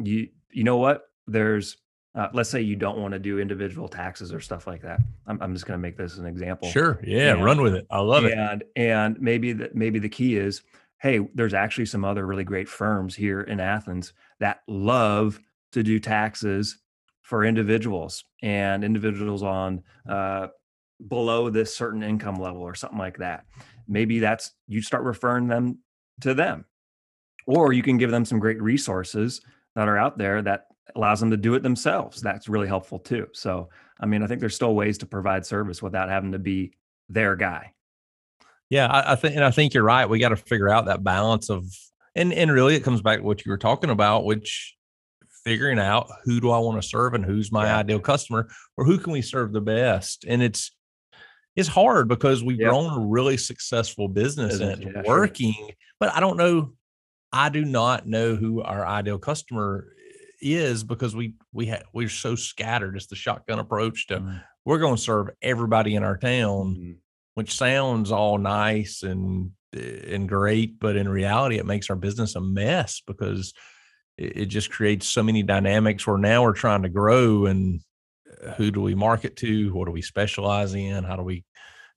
[0.04, 1.78] you you know what there's
[2.16, 5.40] uh, let's say you don't want to do individual taxes or stuff like that i'm,
[5.42, 7.44] I'm just going to make this an example Sure, yeah, Yeah.
[7.44, 7.86] run with it.
[7.92, 8.34] I love it.
[8.38, 10.64] and and maybe that maybe the key is
[11.00, 15.40] hey there's actually some other really great firms here in athens that love
[15.74, 16.80] to do taxes
[17.28, 20.48] for individuals and individuals on uh,
[21.10, 23.44] below this certain income level or something like that.
[23.86, 25.80] Maybe that's you start referring them
[26.22, 26.64] to them.
[27.46, 29.42] Or you can give them some great resources
[29.76, 32.22] that are out there that allows them to do it themselves.
[32.22, 33.28] That's really helpful too.
[33.34, 36.72] So i mean i think there's still ways to provide service without having to be
[37.10, 37.74] their guy.
[38.70, 40.08] Yeah, I, I think, and I think you're right.
[40.08, 41.66] We got to figure out that balance of,
[42.16, 44.77] and and really, it comes back to what you were talking about, which
[45.48, 47.78] figuring out who do I want to serve and who's my Yeah.
[47.78, 50.26] ideal customer, or who can we serve the best.
[50.28, 50.72] And it's
[51.56, 52.68] it's hard because we've Yeah.
[52.70, 55.20] grown a really successful business and it's yeah, sure.
[55.22, 55.56] working,
[56.00, 56.74] but I don't know.
[57.32, 59.88] I do not know who our ideal customer
[60.42, 62.96] is because we we ha- we're so scattered.
[62.98, 64.44] It's the shotgun approach to Mm.
[64.66, 66.98] we're going to serve everybody in our town Mhm.
[67.36, 72.42] which sounds all nice and and great, but in reality, it makes our business a
[72.42, 73.54] mess because
[74.18, 77.82] it, it just creates so many dynamics where now we're trying to grow and
[78.46, 79.74] uh, who do we market to?
[79.74, 81.04] What do we specialize in?
[81.04, 81.44] How do we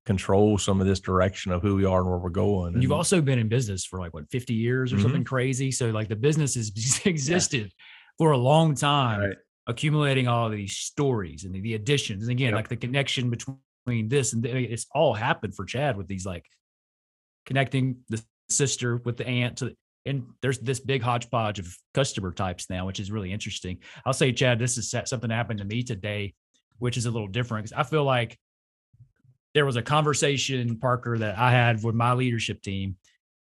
[0.07, 2.75] control some of this direction of who we are and where we're going?
[2.75, 5.03] And you've also been in business for like what 50 years or Mhm.
[5.03, 5.71] something crazy.
[5.71, 6.71] So like the business has
[7.07, 7.73] existed
[8.19, 9.37] for a long time, Right.
[9.67, 12.23] accumulating all of these stories and the, the additions.
[12.23, 12.57] And again, Yep.
[12.57, 16.45] like the connection between this and th- it's all happened for Chad with these like
[17.47, 22.71] connecting the sister with the aunt to and there's this big hodgepodge of customer types
[22.71, 23.79] now, which is really interesting.
[24.07, 26.35] I'll say, Chad, this is something that happened to me today,
[26.79, 28.39] which is a little different because I feel like
[29.55, 32.97] there was a conversation, Parker, that I had with my leadership team,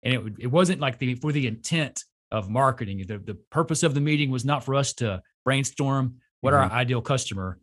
[0.04, 3.04] and it it wasn't like the for the intent of marketing.
[3.08, 7.02] The the purpose of the meeting was not for us to brainstorm what our ideal
[7.02, 7.60] customer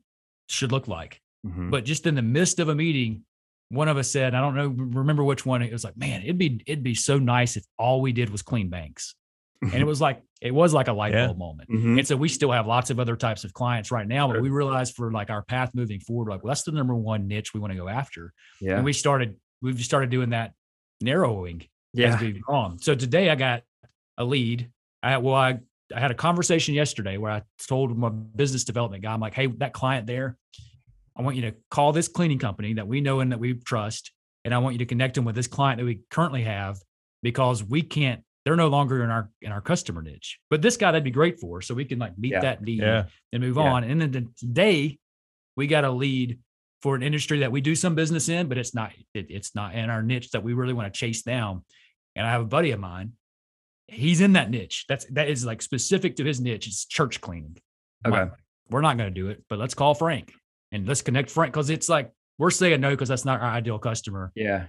[0.49, 1.71] should look like, Mhm.
[1.71, 3.25] but just in the midst of a meeting,
[3.75, 5.63] one of us said, I don't know, remember which one.
[5.63, 8.43] It was like, man, it'd be it'd be so nice if all we did was
[8.43, 9.15] clean banks,
[9.63, 11.27] and it was like it was like a light Yeah.
[11.27, 11.71] bulb moment.
[11.71, 11.99] Mhm.
[11.99, 14.51] And so we still have lots of other types of clients right now, but we
[14.51, 17.61] realized for like our path moving forward, like well, that's the number one niche we
[17.61, 18.33] want to go after.
[18.61, 20.53] yeah And we started, we've just started doing that
[21.01, 22.79] narrowing yeah as we've gone.
[22.79, 23.63] So today I got
[24.19, 24.71] a lead.
[25.03, 25.59] I well, I,
[25.95, 29.47] I had a conversation yesterday where I told my business development guy, I'm like, hey,
[29.47, 30.37] that client there,
[31.17, 34.13] I want you to call this cleaning company that we know and that we trust.
[34.45, 36.77] And I want you to connect them with this client that we currently have
[37.23, 40.39] because we can't, they're no longer in our in our customer niche.
[40.51, 41.63] But this guy that'd be great for.
[41.63, 42.41] So we can like meet Yeah.
[42.41, 43.05] that need Yeah.
[43.33, 43.63] and move Yeah.
[43.73, 43.85] on.
[43.85, 44.99] And then the- today
[45.57, 46.41] we got a lead
[46.83, 49.75] for an industry that we do some business in, but it's not it, it's not
[49.75, 51.65] in our niche that we really want to chase down.
[52.17, 53.13] And I have a buddy of mine,
[53.89, 54.85] he's in that niche.
[54.89, 56.67] That's that is like specific to his niche.
[56.67, 57.57] It's church cleaning.
[58.05, 58.31] I'm Okay.
[58.69, 60.35] we're not going to do it, but let's call Frank
[60.75, 63.79] and let's connect Frank because it's like we're saying no because that's not our ideal
[63.79, 64.67] customer, yeah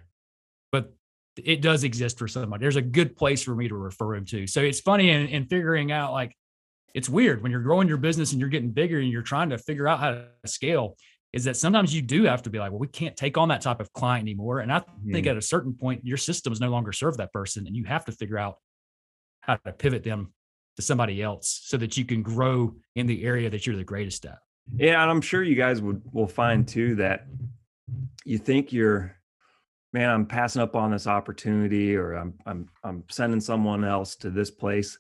[0.72, 0.94] but
[1.38, 2.62] it does exist for somebody.
[2.62, 4.48] There's a good place for me to refer him to.
[4.48, 6.36] So it's funny in, in figuring out like
[6.94, 9.58] it's weird when you're growing your business and you're getting bigger and you're trying to
[9.58, 10.96] figure out how to scale
[11.34, 13.60] is that sometimes you do have to be like, well, we can't take on that
[13.60, 14.60] type of client anymore.
[14.60, 15.32] And I think hmm.
[15.32, 18.14] at a certain point, your systems no longer serve that person, and you have to
[18.14, 18.56] figure out
[19.42, 20.34] how to pivot them
[20.78, 24.26] to somebody else so that you can grow in the area that you're the greatest
[24.26, 24.38] at.
[24.74, 27.28] Yeah, and I'm sure you guys would will find too that
[28.24, 29.16] you think you're
[29.94, 34.30] man, I'm passing up on this opportunity or I'm I'm I'm sending someone else to
[34.30, 34.98] this place.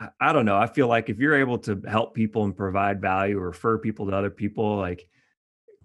[0.00, 0.56] I, I don't know.
[0.56, 4.06] I feel like if you're able to help people and provide value or refer people
[4.06, 5.06] to other people, like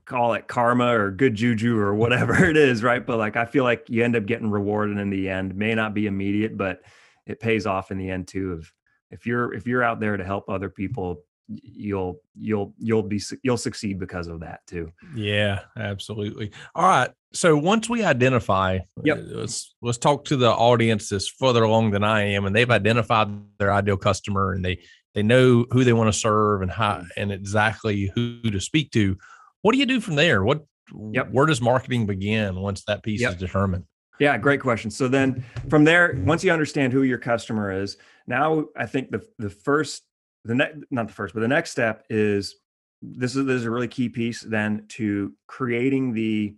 [0.06, 3.06] call it karma or good juju or whatever it is, right?
[3.06, 5.56] But like I feel like you end up getting rewarded in the end.
[5.56, 6.82] May not be immediate, but
[7.26, 8.54] it pays off in the end too.
[8.54, 8.72] Of
[9.12, 13.58] if you're if you're out there to help other people, you'll you'll you'll be you'll
[13.58, 14.92] succeed because of that too.
[15.16, 16.52] Yeah, absolutely.
[16.76, 17.12] All right.
[17.34, 19.18] So once we identify, yep.
[19.18, 22.70] Uh, let's let's talk to the audience that's further along than I am, and they've
[22.70, 23.30] identified
[23.60, 24.80] their ideal customer, and they
[25.14, 27.08] they know who they want to serve and how mm.
[27.18, 29.18] and exactly who to speak to
[29.64, 30.44] what do you do from there?
[30.44, 30.66] What
[31.12, 31.32] yep.
[31.32, 33.32] where does marketing begin once that piece yep.
[33.32, 33.86] is determined?
[34.20, 34.92] Yeah, great question.
[34.92, 39.26] So then from there, once you understand who your customer is, now I think the
[39.40, 40.04] the first
[40.46, 42.56] the next not the first, but the next step is
[43.02, 46.56] this is this is a really key piece then to creating the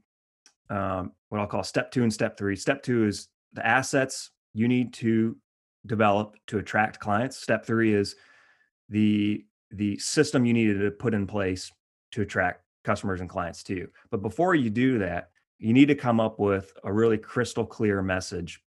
[0.69, 2.55] um, what I'll call step two and step three.
[2.55, 5.35] Step two is the assets you need to
[5.85, 7.37] develop to attract clients.
[7.37, 8.15] Step three is
[8.89, 11.71] the the system you needed to put in place
[12.11, 13.87] to attract customers and clients too.
[14.11, 18.01] But before you do that, you need to come up with a really crystal clear
[18.01, 18.61] message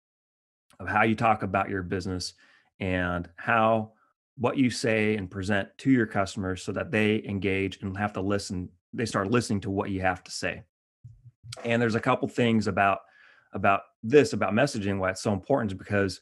[0.81, 2.35] of how you talk about your business
[2.81, 3.93] and how
[4.39, 8.21] what you say and present to your customers so that they engage and have to
[8.21, 10.63] listen they start listening to what you have to say
[11.65, 13.01] and there's a couple things about
[13.53, 16.21] about this about messaging why it's so important because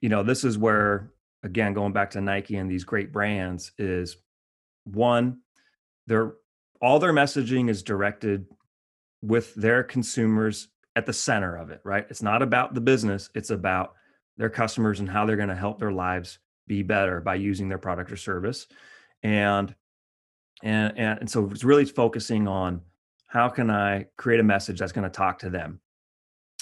[0.00, 1.12] you know this is where
[1.42, 4.16] again going back to nike and these great brands is
[4.84, 5.38] one
[6.06, 6.34] they're
[6.80, 8.46] all their messaging is directed
[9.22, 12.06] with their consumers at the center of it, right?
[12.08, 13.94] It's not about the business, it's about
[14.36, 16.38] their customers and how they're going to help their lives
[16.68, 18.66] be better by using their product or service.
[19.22, 19.74] And
[20.62, 22.82] and and, and so it's really focusing on
[23.26, 25.80] how can I create a message that's going to talk to them.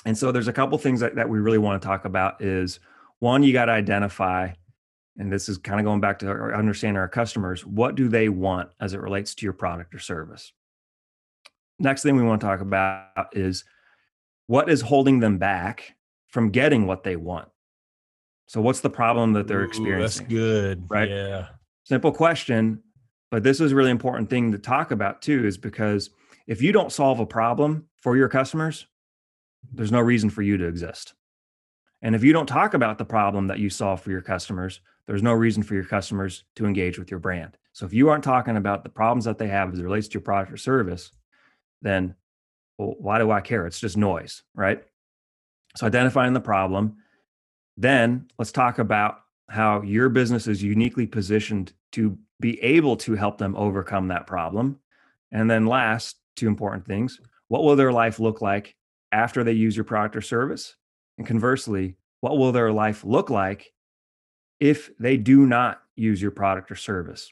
[0.05, 2.81] And so there's a couple things that, that we really want to talk about is
[3.19, 4.51] one, you got to identify
[5.19, 8.29] and this is kind of going back to our understanding our customers what do they
[8.29, 10.53] want as it relates to your product or service
[11.79, 13.65] next thing we want to talk about is
[14.47, 15.95] what is holding them back
[16.29, 17.49] from getting what they want
[18.47, 21.49] so what's the problem that they're experiencing that's good right yeah
[21.85, 22.83] simple question
[23.31, 26.11] but this is a really important thing to talk about too is because
[26.47, 28.87] if you don't solve a problem for your customers
[29.73, 31.15] there's no reason for you to exist
[32.03, 35.23] and if you don't talk about the problem that you solve for your customers there's
[35.23, 37.57] no reason for your customers to engage with your brand.
[37.73, 40.15] So if you aren't talking about the problems that they have as it relates to
[40.15, 41.13] your product or service,
[41.83, 42.15] then
[42.79, 43.67] well, why do I care?
[43.67, 44.83] It's just noise, right?
[45.77, 46.97] So identifying the problem.
[47.77, 53.39] Then let's talk about how your business is uniquely positioned to be able to help
[53.39, 54.79] them overcome that problem.
[55.33, 57.21] And then last, two important things.
[57.49, 58.75] What will their life look like
[59.13, 60.77] after they use your product or service?
[61.19, 63.73] And conversely, what will their life look like
[64.61, 67.31] if they do not use your product or service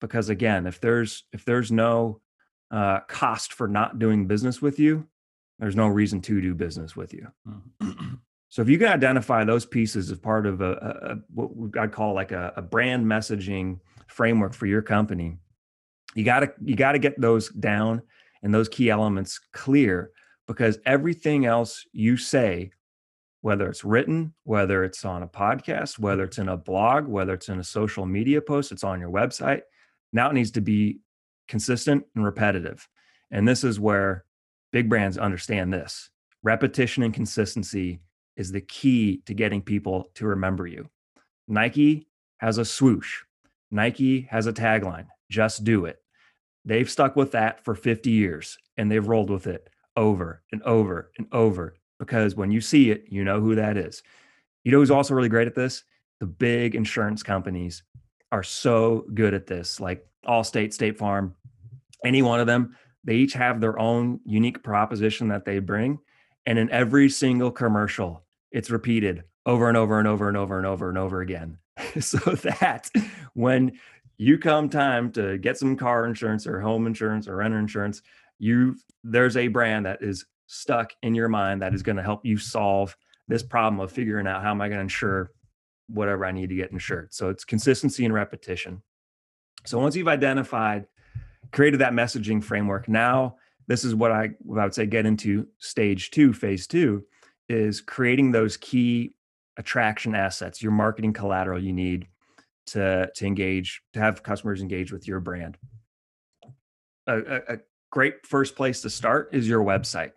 [0.00, 2.20] because again if there's if there's no
[2.70, 5.06] uh, cost for not doing business with you
[5.58, 8.18] there's no reason to do business with you mm.
[8.54, 12.14] so if you can identify those pieces as part of a, a what i'd call
[12.14, 15.36] like a, a brand messaging framework for your company
[16.14, 18.00] you got to you got to get those down
[18.44, 20.10] and those key elements clear
[20.46, 22.70] because everything else you say
[23.44, 27.50] whether it's written, whether it's on a podcast, whether it's in a blog, whether it's
[27.50, 29.60] in a social media post, it's on your website.
[30.14, 31.00] Now it needs to be
[31.46, 32.88] consistent and repetitive.
[33.30, 34.24] And this is where
[34.72, 36.08] big brands understand this.
[36.42, 38.00] Repetition and consistency
[38.36, 40.88] is the key to getting people to remember you.
[41.48, 43.22] Nike has a swoosh.
[43.70, 45.98] Nike has a tagline, just do it.
[46.64, 51.10] They've stuck with that for 50 years and they've rolled with it over and over
[51.18, 54.02] and over because when you see it, you know who that is.
[54.64, 55.84] You know who's also really great at this?
[56.20, 57.82] The big insurance companies
[58.32, 61.34] are so good at this, like Allstate, State Farm,
[62.04, 62.76] any one of them.
[63.04, 65.98] They each have their own unique proposition that they bring.
[66.46, 70.66] And in every single commercial, it's repeated over and over and over and over and
[70.66, 71.58] over and over again.
[72.00, 72.90] so that
[73.34, 73.72] when
[74.16, 78.02] you come time to get some car insurance or home insurance or renter insurance,
[78.38, 82.24] you there's a brand that is stuck in your mind that is going to help
[82.24, 82.96] you solve
[83.28, 85.30] this problem of figuring out how am I going to insure
[85.88, 87.12] whatever I need to get insured.
[87.12, 88.82] So it's consistency and repetition.
[89.66, 90.86] So once you've identified,
[91.52, 95.46] created that messaging framework, now this is what I, what I would say get into
[95.58, 97.04] stage two, phase two,
[97.48, 99.14] is creating those key
[99.56, 102.08] attraction assets, your marketing collateral you need
[102.66, 105.56] to to engage, to have customers engage with your brand.
[107.06, 107.58] A, a, a
[107.90, 110.12] great first place to start is your website,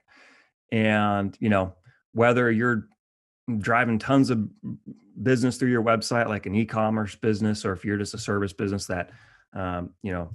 [0.72, 1.74] and you know
[2.14, 2.88] whether you're
[3.60, 4.48] driving tons of
[5.22, 8.86] business through your website, like an e-commerce business, or if you're just a service business
[8.88, 9.12] that
[9.54, 10.30] um, you know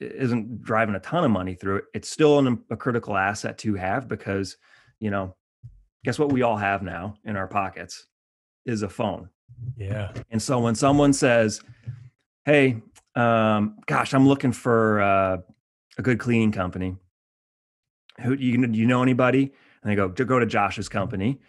[0.00, 3.74] isn't driving a ton of money through it, it's still an, a critical asset to
[3.74, 4.56] have because
[4.98, 5.34] you know
[6.04, 8.06] guess what we all have now in our pockets
[8.64, 9.28] is a phone.
[9.76, 10.12] Yeah.
[10.30, 11.60] And so when someone says,
[12.44, 12.82] "Hey,
[13.14, 15.38] um, gosh, I'm looking for uh,
[15.98, 16.96] a good cleaning company,"
[18.20, 19.52] who you you know anybody?
[19.82, 21.40] And they go, "Go to Josh's company."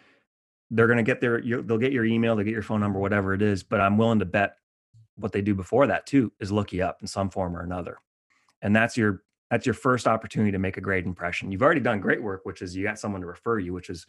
[0.74, 3.34] They're going to get their, they'll get your email, they get your phone number, whatever
[3.34, 3.62] it is.
[3.62, 4.56] But I'm willing to bet
[5.16, 7.98] what they do before that too is look you up in some form or another,
[8.62, 11.52] and that's your that's your first opportunity to make a great impression.
[11.52, 14.06] You've already done great work, which is you got someone to refer you, which is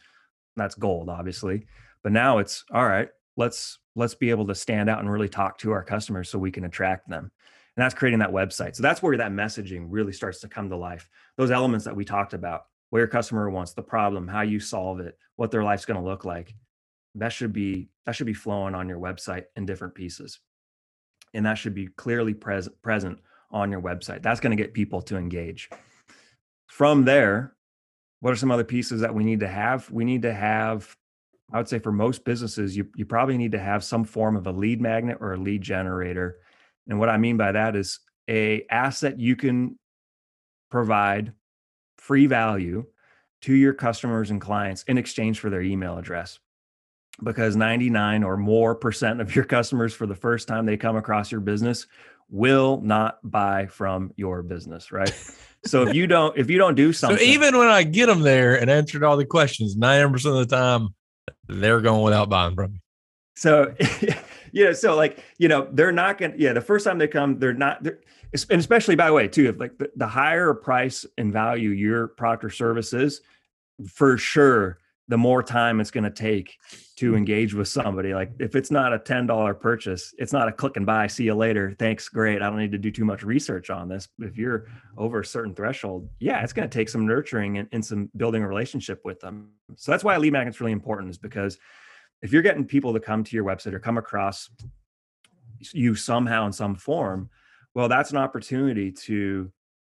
[0.56, 1.66] that's gold, obviously.
[2.02, 3.10] But now it's all right.
[3.36, 6.50] Let's let's be able to stand out and really talk to our customers so we
[6.50, 7.30] can attract them.
[7.76, 8.76] And that's creating that website.
[8.76, 11.08] So that's where that messaging really starts to come to life.
[11.36, 15.00] Those elements that we talked about, what your customer wants, the problem, how you solve
[15.00, 16.54] it, what their life's going to look like.
[17.16, 20.40] That should be that should be flowing on your website in different pieces.
[21.34, 23.18] And that should be clearly present present
[23.54, 24.20] on your website.
[24.20, 25.70] That's going to get people to engage.
[26.66, 27.54] From there,
[28.20, 29.90] what are some other pieces that we need to have?
[29.90, 30.94] We need to have,
[31.52, 34.46] I would say for most businesses, you, you probably need to have some form of
[34.46, 36.38] a lead magnet or a lead generator.
[36.88, 39.78] And what I mean by that is a asset you can
[40.70, 41.32] provide
[41.98, 42.84] free value
[43.42, 46.40] to your customers and clients in exchange for their email address
[47.22, 51.30] because 99 or more percent of your customers for the first time they come across
[51.30, 51.86] your business
[52.30, 55.12] will not buy from your business right?
[55.66, 58.20] So if you don't if you don't do something so even when i get them
[58.20, 60.90] there and answered all the questions 90% of the time
[61.48, 62.80] they're going without buying from me.
[63.34, 63.74] So
[64.52, 67.52] yeah so like you know they're not gonna yeah the first time they come they're
[67.52, 67.98] not they're,
[68.50, 72.08] and especially by the way too if like the, the higher price and value your
[72.08, 73.20] product or service is
[73.86, 76.56] for sure the more time it's going to take
[76.96, 77.16] to mm.
[77.16, 78.14] engage with somebody.
[78.14, 81.34] Like if it's not a $10 purchase, it's not a click and buy, see you
[81.34, 81.74] later.
[81.78, 82.08] Thanks.
[82.08, 82.40] Great.
[82.40, 84.08] I don't need to do too much research on this.
[84.18, 87.84] If you're over a certain threshold, yeah, it's going to take some nurturing and, and
[87.84, 89.50] some building a relationship with them.
[89.76, 91.58] So that's why lead magnet's really important is because
[92.22, 94.48] if you're getting people to come to your website or come across
[95.72, 97.30] you somehow in some form,
[97.74, 99.50] well, that's an opportunity to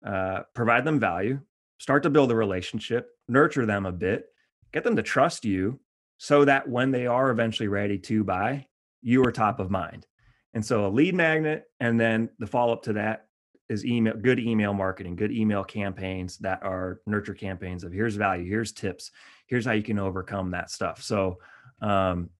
[0.05, 1.40] uh, provide them value,
[1.79, 4.27] start to build a relationship, nurture them a bit,
[4.72, 5.81] get them to trust you
[6.18, 8.66] so that when they are eventually ready to buy,
[9.02, 10.07] you are top of mind.
[10.54, 13.26] And so a lead magnet, and then the follow up to that
[13.68, 18.48] is email, good email marketing, good email campaigns that are nurture campaigns of here's value,
[18.48, 19.11] here's tips,
[19.46, 21.02] here's how you can overcome that stuff.
[21.02, 21.38] So,
[21.81, 22.31] um,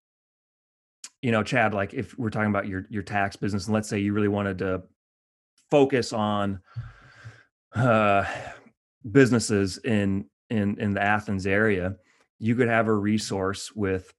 [1.21, 3.99] you know, Chad, like if we're talking about your your tax business, and let's say
[3.99, 4.83] you really wanted to
[5.69, 6.61] focus on
[7.75, 8.25] uh,
[9.09, 11.95] businesses in in in the Athens area,
[12.39, 14.11] you could have a resource with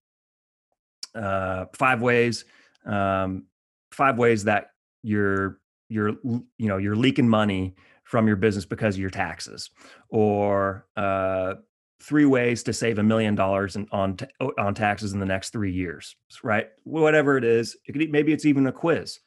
[1.14, 2.44] uh, five ways
[2.86, 3.44] um,
[3.92, 4.70] five ways that
[5.02, 9.70] you're you're you know you're leaking money from your business because of your taxes
[10.08, 11.54] or uh,
[12.00, 14.18] three ways to save a million dollars on
[14.58, 16.68] on taxes in the next three years right?
[16.84, 19.18] Whatever it is it could, maybe it's even a quiz.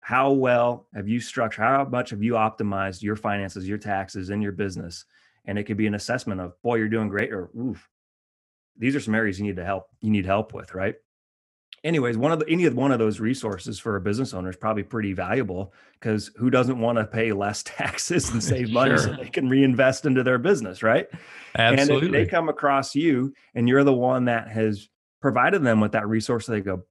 [0.00, 4.40] How well have you structured how much have you optimized your finances your taxes in
[4.40, 5.04] your business?
[5.44, 7.88] And it could be an assessment of boy you're doing great or oof
[8.78, 10.94] these are some areas you need to help you need help with right?
[11.84, 14.56] Anyways one of the any of one of those resources for a business owner is
[14.56, 18.98] probably pretty valuable because who doesn't want to pay less taxes and save money sure.
[18.98, 21.08] so they can reinvest into their business right?
[21.56, 24.88] Absolutely and if they come across you and you're the one that has
[25.20, 26.84] provided them with that resource they go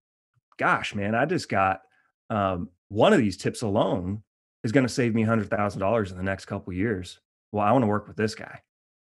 [0.58, 1.82] gosh man i just got
[2.30, 4.22] um, one of these tips alone
[4.64, 7.20] is going to save me $100000 in the next couple years.
[7.54, 8.62] Well i want to work with this guy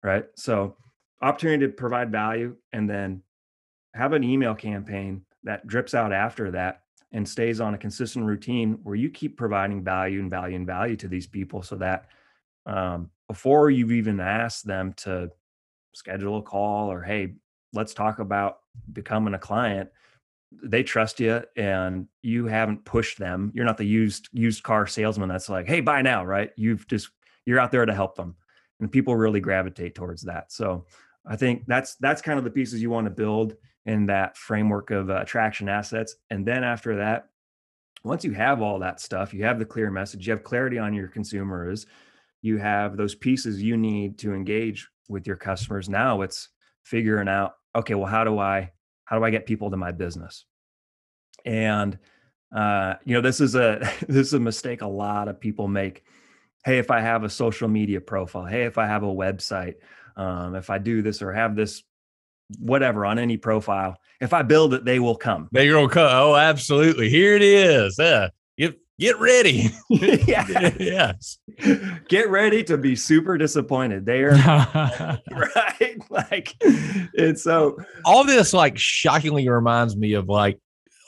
[0.04, 0.26] right?
[0.36, 0.76] So
[1.22, 3.22] opportunity to provide value and then
[3.94, 8.80] have an email campaign that drips out after that and stays on a consistent routine
[8.84, 12.06] where you keep providing value and value and value to these people so that
[12.66, 15.30] um, before you've even asked them to
[15.94, 17.34] schedule a call or hey
[17.74, 18.60] let's talk about
[18.94, 19.90] becoming a client
[20.64, 23.52] they trust you and you haven't pushed them.
[23.54, 26.52] You're not the used used car salesman that's like hey buy now right?
[26.58, 27.10] You've just
[27.46, 28.36] you're out there to help them
[28.80, 30.52] and people really gravitate towards that.
[30.52, 30.86] So
[31.26, 33.56] I think that's that's kind of the pieces you want to build
[33.86, 36.16] in that framework of uh, attraction assets.
[36.30, 37.30] And then after that,
[38.04, 40.94] once you have all that stuff, you have the clear message, you have clarity on
[40.94, 41.86] your consumers,
[42.42, 45.90] you have those pieces you need to engage with your customers.
[45.90, 46.50] Now it's
[46.84, 48.72] figuring out, okay, well, how do I
[49.06, 50.46] how do I get people to my business?
[51.46, 51.98] And
[52.56, 56.04] uh, you know, this is a this is a mistake a lot of people make.
[56.64, 59.76] Hey, if I have a social media profile, hey, if I have a website,
[60.16, 61.84] um, if I do this or have this
[62.60, 65.50] whatever on any profile, if I build it, they will come.
[65.52, 66.10] They will come.
[66.12, 67.10] Oh, absolutely.
[67.10, 67.96] Here it is.
[67.98, 68.30] Yeah.
[68.58, 69.70] Get get ready.
[69.90, 70.72] yeah.
[70.80, 71.40] yes.
[72.08, 74.06] Get ready to be super disappointed.
[74.06, 74.32] They are
[75.32, 75.98] right.
[76.10, 76.56] Like
[77.18, 80.60] and so all this like shockingly reminds me of like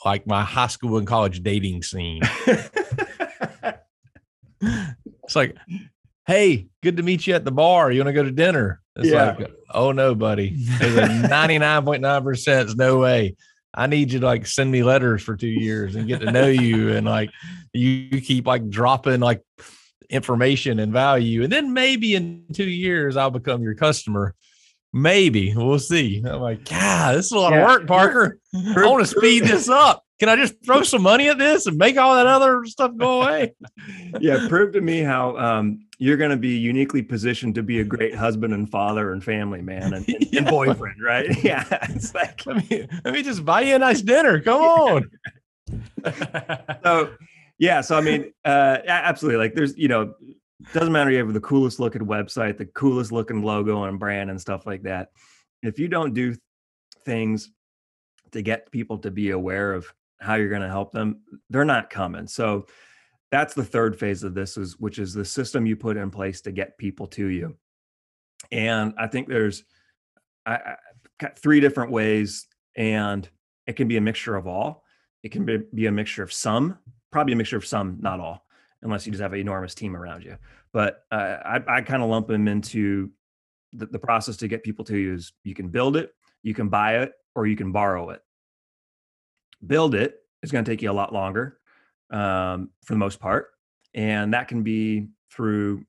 [0.05, 2.21] like my high school and college dating scene.
[4.61, 5.55] it's like,
[6.27, 7.91] hey, good to meet you at the bar.
[7.91, 8.81] You want to go to dinner?
[8.95, 9.35] It's Yeah.
[9.37, 10.55] like, oh no, buddy.
[10.79, 13.35] There's a 99.9% no way.
[13.73, 16.47] I need you to like send me letters for two years and get to know
[16.47, 16.91] you.
[16.93, 17.31] And like
[17.73, 19.41] you keep like dropping like
[20.09, 21.43] information and value.
[21.43, 24.35] And then maybe in two years I'll become your customer.
[24.95, 26.23] Maybe we'll see.
[26.23, 27.61] I'm like, God, this is a lot Yeah.
[27.63, 28.37] of work, Parker.
[28.53, 30.03] I want to speed this up.
[30.23, 33.23] Can I just throw some money at this and make all that other stuff go
[33.23, 33.53] away?
[34.21, 37.83] yeah, prove to me how um, you're going to be uniquely positioned to be a
[37.83, 41.27] great husband and father and family man and, and, and boyfriend, right?
[41.43, 44.39] Yeah, it's like Let me let me just buy you a nice dinner.
[44.39, 45.11] Come on.
[46.85, 47.13] so.
[47.59, 49.39] Yeah, so I mean, uh, absolutely.
[49.39, 50.13] Like, there's you know,
[50.71, 51.11] doesn't matter.
[51.11, 54.83] You have the coolest looking website, the coolest looking logo and brand and stuff like
[54.83, 55.09] that.
[55.63, 56.33] If you don't do
[57.03, 57.51] things
[58.31, 59.93] to get people to be aware of
[60.23, 62.27] how you're going to help them, they're not coming.
[62.27, 62.65] So
[63.31, 66.41] that's the third phase of this is which is the system you put in place
[66.41, 67.57] to get people to you.
[68.51, 69.63] And I think there's
[70.45, 70.75] I, I,
[71.19, 73.27] got three different ways, and
[73.67, 74.83] it can be a mixture of all.
[75.23, 76.77] It can be, be a mixture of some,
[77.11, 78.45] probably a mixture of some, not all,
[78.81, 80.37] unless you just have an enormous team around you.
[80.73, 83.11] But uh, I, I kind of lump them into
[83.71, 86.69] the, the process to get people to you is you can build it, you can
[86.69, 88.21] buy it, or you can borrow it.
[89.65, 91.59] Build it is going to take you a lot longer
[92.11, 93.51] um, for the most part,
[93.93, 95.85] and that can be through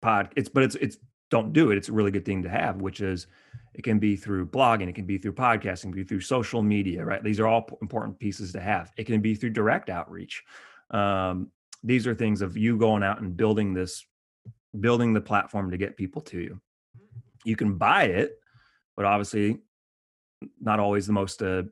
[0.00, 0.30] pod.
[0.36, 0.98] It's but it's it's
[1.30, 1.78] don't do it.
[1.78, 3.26] It's a really good thing to have, which is
[3.74, 6.62] it can be through blogging, it can be through podcasting, it can be through social
[6.62, 7.24] media, right?
[7.24, 8.92] These are all important pieces to have.
[8.98, 10.44] It can be through direct outreach.
[10.90, 11.50] Um,
[11.82, 14.04] these are things of you going out and building this,
[14.78, 16.60] building the platform to get people to you.
[17.44, 18.38] You can buy it,
[18.94, 19.58] but obviously
[20.60, 21.62] not always the most uh,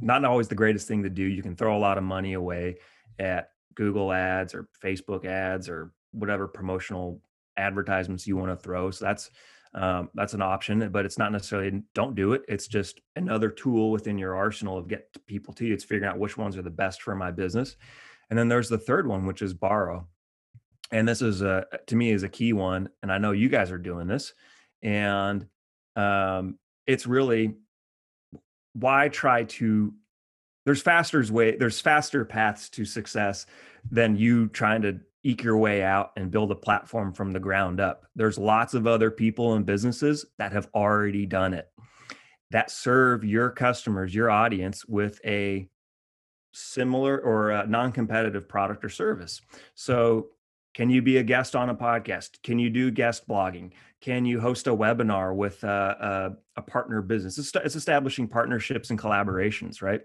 [0.00, 1.22] not always the greatest thing to do.
[1.22, 2.76] You can throw a lot of money away
[3.18, 7.20] at Google ads or Facebook ads or whatever promotional
[7.56, 8.90] advertisements you want to throw.
[8.90, 9.30] So that's
[9.72, 12.42] um, that's an option, but it's not necessarily don't do it.
[12.48, 15.74] It's just another tool within your arsenal of get people to you.
[15.74, 17.76] It's figuring out which ones are the best for my business.
[18.30, 20.08] And then there's the third one, which is borrow.
[20.90, 22.88] And this is a to me is a key one.
[23.02, 24.34] And I know you guys are doing this.
[24.82, 25.46] And
[25.94, 27.54] um, it's really
[28.74, 29.92] why try to
[30.66, 33.46] there's faster way there's faster paths to success
[33.90, 37.78] than you trying to eke your way out and build a platform from the ground
[37.80, 38.06] up.
[38.16, 41.68] There's lots of other people and businesses that have already done it
[42.50, 45.68] that serve your customers your audience with a
[46.52, 49.40] similar or non-competitive product or service.
[49.74, 50.28] So
[50.74, 52.42] can you be a guest on a podcast?
[52.42, 57.02] Can you do guest blogging can you host a webinar with a, a, a partner
[57.02, 57.38] business?
[57.38, 60.00] It's, it's establishing partnerships and collaborations right?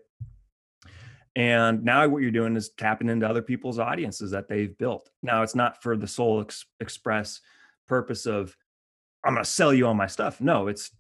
[1.36, 5.10] And now what you're doing is tapping into other people's audiences that they've built.
[5.22, 7.42] Now it's not for the sole ex- express
[7.88, 8.58] purpose of
[9.24, 10.42] i'm going to sell you all my stuff.
[10.42, 10.92] No it's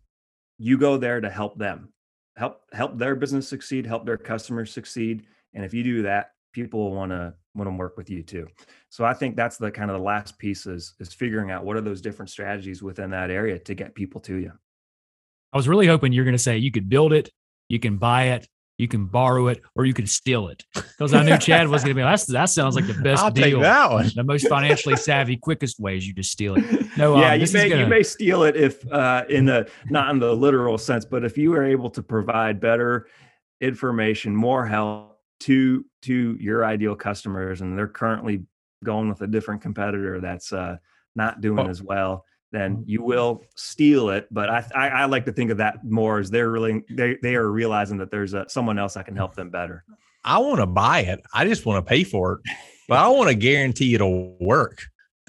[0.57, 1.91] you go there to help them.
[2.37, 6.81] Help help their business succeed help their customers succeed and if you do that people
[6.81, 8.47] will want to want to work with you too
[8.89, 11.75] so i think that's the kind of the last piece is is figuring out what
[11.75, 14.51] are those different strategies within that area to get people to you
[15.53, 17.29] I was really hoping you're going to say you could build it,
[17.69, 18.45] you can buy it,
[18.77, 20.65] you can borrow it, or you can steal it.
[20.73, 22.01] Because I knew Chad was going to be.
[22.01, 23.45] That's, that sounds like the best I'll deal.
[23.45, 24.11] take that one.
[24.13, 26.97] The most financially savvy, quickest way is you just steal it.
[26.97, 30.09] No, yeah um, you may gonna- you may steal it if uh in the not
[30.09, 33.07] in the literal sense but if you are able to provide better
[33.61, 38.43] information more help to to your ideal customers and they're currently
[38.83, 40.77] going with a different competitor that's uh
[41.15, 41.69] not doing Oh.
[41.69, 45.57] as well then you will steal it but I, I i like to think of
[45.57, 49.05] that more as they're really they they are realizing that there's a, someone else that
[49.05, 49.83] can help them better
[50.27, 51.21] I want to buy it.
[51.35, 52.51] I just want to pay for it,
[52.87, 54.81] but I want to guarantee it'll work.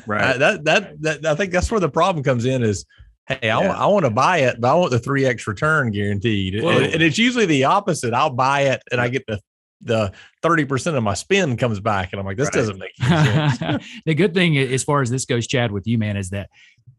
[0.07, 2.63] right I, that, that that I think that's where the problem comes in.
[2.63, 2.87] Is
[3.27, 5.91] Hey, I, want I want to buy it, but I want the three X return
[5.91, 6.55] guaranteed.
[6.55, 8.15] And, and it's usually the opposite.
[8.15, 9.41] I'll buy it and I get the
[9.87, 10.13] the
[10.43, 12.13] 30% of my spend comes back.
[12.13, 12.55] And I'm like, this Right.
[12.55, 13.85] doesn't make any sense.
[14.07, 16.51] the good thing, as far as this goes, Chad, with you, man, is that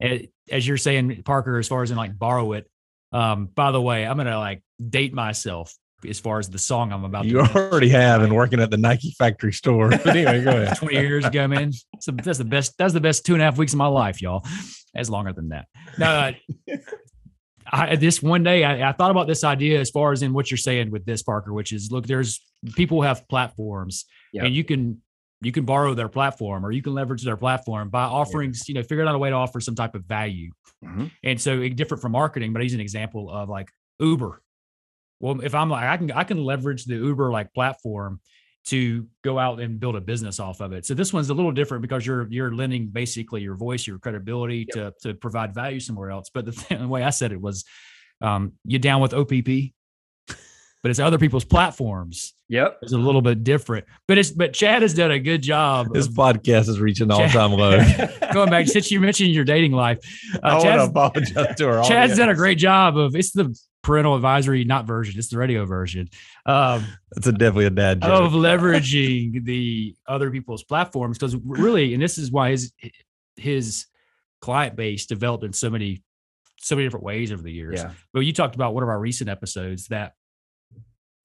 [0.01, 2.69] eh, as you're saying, Parker, as far as in like borrow it.
[3.11, 5.73] Um, by the way, I'm gonna like date myself
[6.07, 7.57] as far as the song I'm about you to mention.
[7.57, 9.89] already have and working at the Nike factory store.
[9.89, 10.77] But anyway, go ahead.
[10.77, 11.71] 20 years ago, man.
[12.01, 12.77] So that's the best.
[12.77, 14.45] That's the best two and a half weeks of my life, y'all.
[14.93, 15.67] That's longer than that.
[15.97, 16.31] No, uh,
[17.72, 20.49] I this one day I, I thought about this idea as far as in what
[20.51, 22.39] you're saying with this, Parker, which is look, there's
[22.76, 24.45] people have platforms Yeah.
[24.45, 25.01] and you can
[25.41, 28.82] you can borrow their platform or you can leverage their platform by offering, you know,
[28.82, 30.51] figuring out a way to offer some type of value.
[30.84, 31.11] Mhm.
[31.24, 34.41] And so it- different from marketing, but he's an example of like Uber.
[35.20, 38.20] Well, if I'm like I can I can leverage the Uber like platform
[38.68, 40.86] to go out and build a business off of it.
[40.86, 44.65] So this one's a little different because you're you're lending basically your voice, your credibility
[44.74, 46.30] to to provide value somewhere else.
[46.34, 47.63] But the, thing, the way I said it was,
[48.22, 49.74] um, you down with OPP,
[50.84, 52.34] but it's other people's platforms.
[52.49, 52.80] Yep.
[52.82, 53.86] It's a little bit different.
[54.07, 55.88] But it's but Chad has done a good job.
[55.93, 57.80] This of podcast is reaching all time low.
[58.34, 59.99] going back since you mentioned your dating life.
[60.43, 62.18] I Uh, want to Chad's, apologize to our Chad's audience.
[62.18, 66.09] done a great job of it's the parental advisory not version, it's the radio version.
[66.48, 66.86] Um,
[67.16, 68.12] It's a definitely a dad joke.
[68.24, 72.72] of leveraging the other people's platforms because really and this is why his
[73.36, 73.86] his
[74.41, 76.02] client base developed in so many
[76.60, 77.91] so many different ways over the years Yeah.
[78.14, 80.14] but you talked about one of our recent episodes that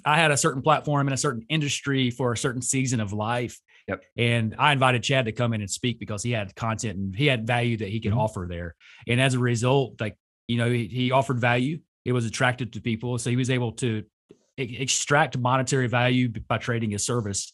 [0.05, 3.59] i had a certain platform in a certain industry for a certain season of life
[3.89, 4.03] Yep.
[4.16, 7.27] and i invited chad to come in and speak because he had content and he
[7.27, 8.18] had value that he could Mhm.
[8.18, 8.75] offer there
[9.07, 10.16] and as a result like
[10.49, 13.73] you know he, he offered value it was attractive to people so he was able
[13.73, 14.03] to
[14.59, 17.53] extract monetary value by trading his service,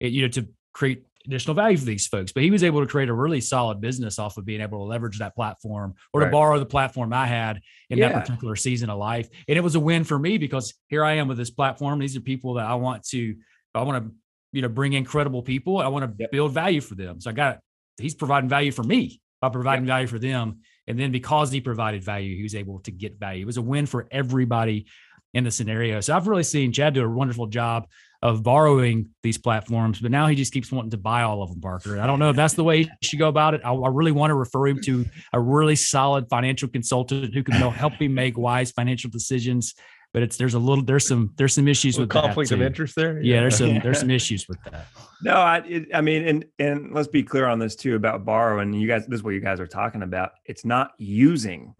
[0.00, 2.32] you know, to create additional value for these folks.
[2.32, 4.84] But he was able to create a really solid business off of being able to
[4.84, 8.98] leverage that platform or to borrow the platform I had in that particular season of
[8.98, 9.28] life.
[9.46, 11.98] And it was a win for me because here I am with this platform.
[11.98, 13.36] These are people that I want to,
[13.74, 14.12] I want to,
[14.52, 15.78] you know, bring incredible people.
[15.78, 16.30] I want to Yep.
[16.30, 17.20] build value for them.
[17.20, 17.58] So I got,
[17.98, 20.60] he's providing value for me by providing value for them.
[20.86, 23.42] And then because he provided value, he was able to get value.
[23.42, 24.86] It was a win for everybody
[25.34, 26.00] in the scenario.
[26.00, 27.86] So I've really seen Chad do a wonderful job
[28.20, 31.60] of borrowing these platforms, but now he just keeps wanting to buy all of them,
[31.60, 31.92] Parker.
[31.92, 33.60] And I don't know if that's the way he should go about it.
[33.64, 37.54] I, I really want to refer him to a really solid financial consultant who can
[37.54, 39.74] help- help him make wise financial decisions.
[40.14, 42.96] But it's there's a little there's some there's some issues with that, conflict of interest
[42.96, 43.20] there.
[43.20, 44.86] Yeah, there's some there's some issues with that.
[45.22, 48.72] No, I, it, I mean, and and let's be clear on this too about borrowing.
[48.72, 50.32] You guys, this is what you guys are talking about.
[50.46, 51.74] It's not using.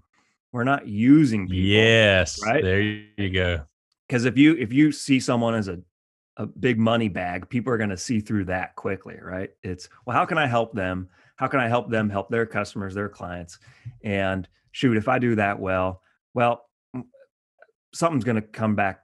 [0.53, 1.57] We're not using people.
[1.57, 2.39] Yes.
[2.45, 2.63] Right?
[2.63, 3.65] There you go.
[4.07, 5.81] Because if you if you see someone as a
[6.39, 9.51] a big money bag, people are going to see through that quickly, right?
[9.63, 11.09] It's well, how can I help them?
[11.37, 13.59] How can I help them help their customers, their clients?
[14.03, 16.03] And shoot, if I do that well,
[16.35, 16.65] well,
[17.93, 19.03] something's going to come back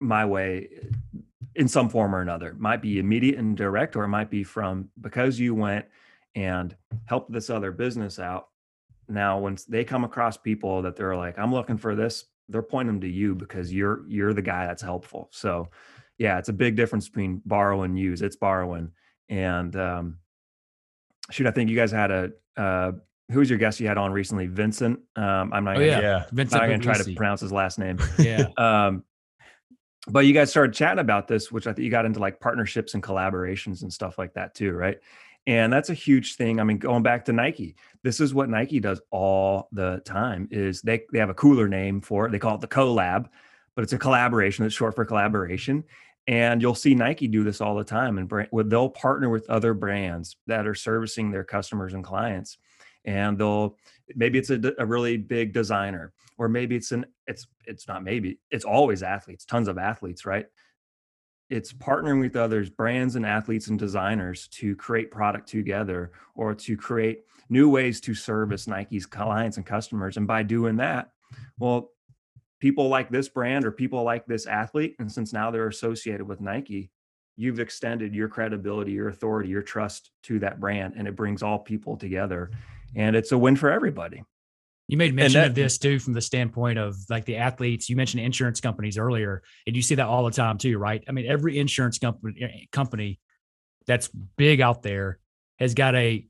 [0.00, 0.68] my way
[1.54, 2.54] in some form or another.
[2.58, 5.84] Might be immediate and direct, or it might be from because you went
[6.34, 6.74] and
[7.04, 8.48] helped this other business out.
[9.10, 12.94] Now, when they come across people that they're like, I'm looking for this, they're pointing
[12.94, 15.28] them to you because you're you're the guy that's helpful.
[15.32, 15.68] So
[16.18, 18.22] yeah, it's a big difference between borrow and use.
[18.22, 18.90] It's borrowing.
[19.28, 20.18] And um
[21.30, 22.92] shoot, I think you guys had a uh
[23.30, 24.46] who was your guest you had on recently?
[24.48, 24.98] Vincent.
[25.16, 26.00] Um I'm not Oh, gonna, yeah.
[26.00, 26.24] Yeah.
[26.32, 27.98] Vincent not gonna try to pronounce his last name.
[28.18, 28.48] Yeah.
[28.56, 29.04] Um,
[30.08, 32.94] but you guys started chatting about this, which I think you got into like partnerships
[32.94, 34.98] and collaborations and stuff like that too, right?
[35.46, 36.60] And that's a huge thing.
[36.60, 40.48] I mean, going back to Nike, this is what Nike does all the time.
[40.50, 42.32] Is they they have a cooler name for it.
[42.32, 43.28] They call it the collab,
[43.74, 44.64] but it's a collaboration.
[44.64, 45.84] It's short for collaboration.
[46.26, 48.18] And you'll see Nike do this all the time.
[48.18, 52.58] And brand, they'll partner with other brands that are servicing their customers and clients.
[53.04, 53.76] And they'll
[54.14, 58.64] maybe it's a really big designer or maybe it's an it's it's not maybe it's
[58.64, 60.46] always athletes tons of athletes right
[61.50, 66.76] it's partnering with others brands and athletes and designers to create product together or to
[66.76, 70.16] create new ways to service nike's clients and customers.
[70.16, 71.10] And by doing that
[71.58, 71.90] well
[72.60, 76.40] people like this brand or people like this athlete and since now they're associated with
[76.40, 76.90] nike
[77.36, 81.58] you've extended your credibility your authority your trust to that brand and it brings all
[81.58, 82.50] people together.
[82.96, 84.24] And it's a win for everybody
[84.90, 87.88] You made mention that- of this too from the standpoint of like the athletes.
[87.88, 91.02] You mentioned insurance companies earlier, and you see that all the time too, right?
[91.08, 93.20] I mean, every insurance company eh, company
[93.86, 95.18] that's big out there
[95.58, 96.26] has got a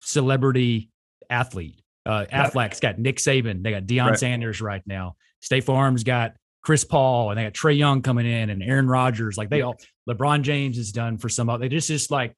[0.00, 0.90] celebrity
[1.30, 1.82] athlete.
[2.04, 2.24] Uh.
[2.32, 3.62] Aflac's got Nick Saban.
[3.62, 4.18] They got Deion Right.
[4.18, 5.16] Sanders right now.
[5.40, 9.36] State Farm's got Chris Paul, and they got Trae Young coming in, and Aaron Rodgers.
[9.36, 9.76] Like they all,
[10.08, 11.48] LeBron James is done for some.
[11.60, 12.34] They just just like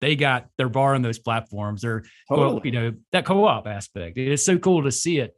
[0.00, 1.82] they got they're borrowing those platforms.
[1.82, 4.18] They're well, you know that co-op aspect.
[4.18, 5.34] It's so cool to see it.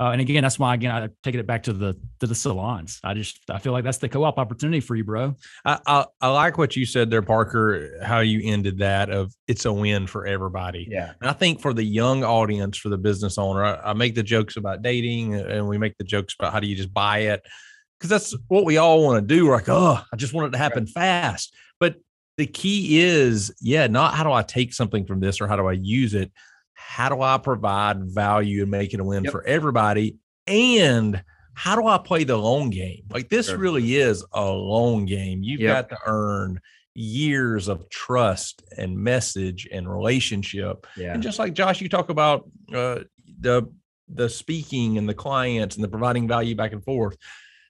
[0.00, 3.00] Uh, and again, that's why again I take it back to the to the salons.
[3.04, 5.34] I just I feel like that's the co-op opportunity for you, bro.
[5.64, 8.00] I, I, I like what you said there, Parker.
[8.02, 10.88] How you ended that of it's a win for everybody.
[10.90, 11.12] Yeah.
[11.20, 14.22] And I think for the young audience, for the business owner, I, I make the
[14.22, 17.42] jokes about dating, and we make the jokes about how do you just buy it
[17.98, 19.46] because that's what we all want to do.
[19.46, 20.94] We're like, oh, I just want it to happen right.
[20.94, 21.54] fast.
[21.78, 21.96] But
[22.40, 25.66] the key is, yeah, not how do I take something from this or how do
[25.66, 26.32] I use it
[26.90, 29.30] how do I provide value and make it a win yep.
[29.30, 30.16] for everybody?
[30.48, 31.22] And
[31.54, 33.04] how do I play the long game?
[33.10, 33.58] Like this sure.
[33.58, 35.44] really is a long game.
[35.44, 35.88] You've yep.
[35.88, 36.60] got to earn
[36.94, 40.86] years of trust and message and relationship.
[40.96, 41.14] Yeah.
[41.14, 43.00] And just like Josh, you talk about uh,
[43.38, 43.70] the
[44.08, 47.16] the speaking and the clients and the providing value back and forth.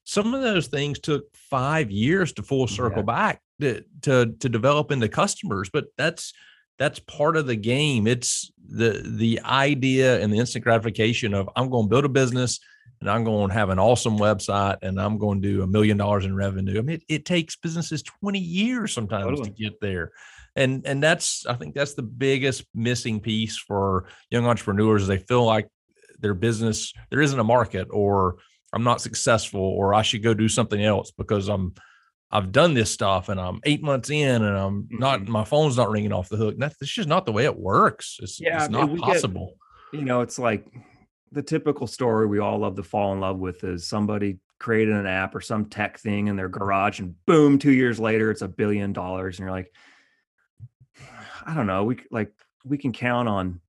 [0.05, 3.03] Some of those things took five years to full circle yeah.
[3.03, 6.33] back to, to to develop into customers, but that's
[6.79, 8.07] that's part of the game.
[8.07, 12.61] It's the the idea and the instant gratification of I'm going to build a business
[13.01, 15.97] and I'm going to have an awesome website and I'm going to do a million
[15.97, 16.79] dollars in revenue.
[16.79, 19.51] I mean, it, it takes businesses 20 years sometimes totally.
[19.51, 20.13] to get there.
[20.57, 25.07] And and that's I think that's the biggest missing piece for young entrepreneurs.
[25.07, 25.69] They feel like
[26.19, 28.37] their business there isn't a market or
[28.73, 31.75] I'm not successful or I should go do something else because I'm
[32.33, 35.33] I've done this stuff and I'm eight months in and I'm not mm-hmm.
[35.33, 36.57] my phone's not ringing off the hook.
[36.59, 38.19] That's, that's just not the way it works.
[38.23, 39.57] It's, yeah, it's not possible.
[39.93, 40.65] Get, you know, it's like
[41.33, 45.07] the typical story we all love to fall in love with is somebody created an
[45.07, 48.49] app or some tech thing in their garage and boom, two years later it's a
[48.49, 49.39] billion dollars.
[49.39, 49.73] And you're like,
[51.47, 51.85] I don't know.
[51.85, 52.33] We like
[52.65, 53.61] we can count on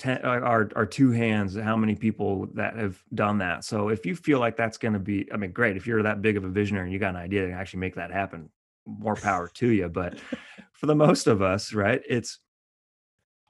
[0.00, 3.64] ten, uh, our our two hands how many people that have done that.
[3.64, 5.76] So if you feel like that's going to be, I mean, great.
[5.76, 7.94] If you're that big of a visionary and you got an idea to actually make
[7.94, 8.48] that happen,
[8.86, 9.88] more power to you.
[9.88, 10.18] But
[10.72, 12.40] for the most of us, right, it's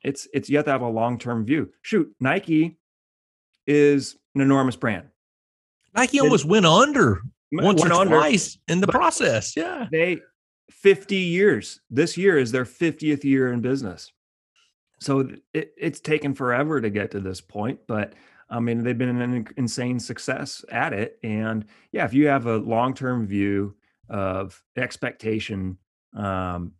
[0.05, 1.71] it's it's you have to have a long term view.
[1.83, 2.79] Shoot, Nike
[3.67, 5.07] is an enormous brand.
[5.95, 7.23] Nike it, almost went under
[7.53, 9.57] once went or under, twice in the process.
[9.57, 10.19] Yeah, they
[10.71, 11.81] 50 years.
[11.91, 14.13] This year is their 50th year in business
[15.01, 18.15] so it, it's taken forever to get to this point, but
[18.51, 21.19] I mean, they've been an insane success at it.
[21.23, 23.77] And yeah, if you have a long term view
[24.09, 25.79] of expectation,
[26.17, 26.73] um,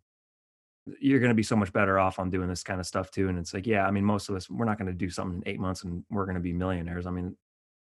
[0.99, 3.29] you're going to be so much better off on doing this kind of stuff too.
[3.29, 5.41] And it's like, yeah, I mean, most of us, we're not going to do something
[5.41, 7.07] in eight months and we're going to be millionaires.
[7.07, 7.37] I mean,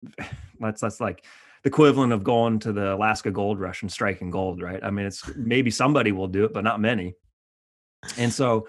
[0.59, 1.25] that's that's like
[1.63, 4.83] the equivalent of going to the Alaska gold rush and striking gold, right?
[4.83, 7.15] I mean, it's maybe somebody will do it, but not many.
[8.17, 8.67] And so,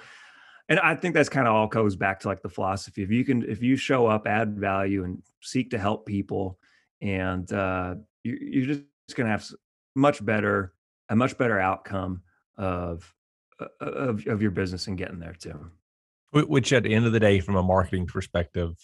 [0.71, 3.25] and i think that's kind of all goes back to like the philosophy if you
[3.25, 6.59] can if you show up add value and seek to help people
[7.03, 7.95] and uh
[8.25, 9.47] you, you're just going to have
[9.95, 10.73] much better
[11.09, 12.23] a much better outcome
[12.57, 13.13] of,
[13.81, 15.71] of of your business and getting there too
[16.33, 18.75] which at the end of the day from a marketing perspective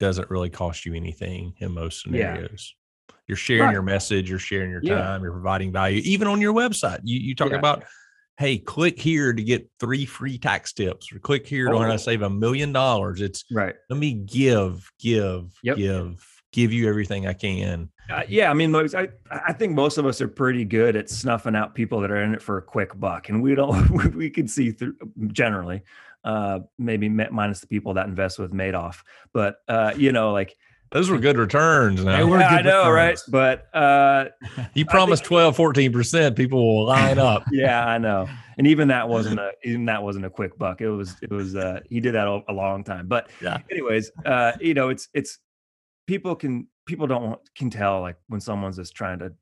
[0.00, 2.74] doesn't really cost you anything in most scenarios
[3.08, 3.16] yeah.
[3.26, 3.72] you're sharing right.
[3.72, 5.20] your message you're sharing your time yeah.
[5.20, 7.58] you're providing value even on your website you you talk yeah.
[7.58, 7.84] about
[8.38, 11.84] hey, click here to get three free tax tips, or click here oh.
[11.84, 13.20] to save a million dollars.
[13.20, 13.74] It's right.
[13.90, 15.76] Let me give, give, yep.
[15.76, 17.90] give, give you everything I can.
[18.08, 21.54] Uh, yeah, I mean, I I think most of us are pretty good at snuffing
[21.54, 23.90] out people that are in it for a quick buck, and we don't.
[24.14, 24.94] We can see through
[25.26, 25.82] generally,
[26.24, 29.02] uh, maybe minus the people that invest with Madoff,
[29.34, 30.56] but uh, you know, like
[30.90, 32.02] those were good returns.
[32.04, 32.26] Now.
[32.26, 33.24] Were yeah, I know, returns.
[33.28, 33.62] right?
[33.72, 34.26] But uh,
[34.74, 36.36] you promised think, 12, 14 percent.
[36.36, 37.44] People will line up.
[37.52, 38.28] yeah, I know.
[38.56, 40.80] And even that wasn't a even that wasn't a quick buck.
[40.80, 43.06] It was it was uh, he did that a, a long time.
[43.06, 43.58] But yeah.
[43.70, 45.38] anyways, uh, you know, it's it's
[46.06, 49.32] people can people don't want, can tell like when someone's just trying to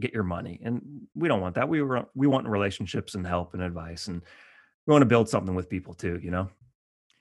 [0.00, 0.80] get your money, and
[1.14, 1.68] we don't want that.
[1.68, 4.22] We were we want relationships and help and advice, and
[4.86, 6.20] we want to build something with people too.
[6.22, 6.48] You know.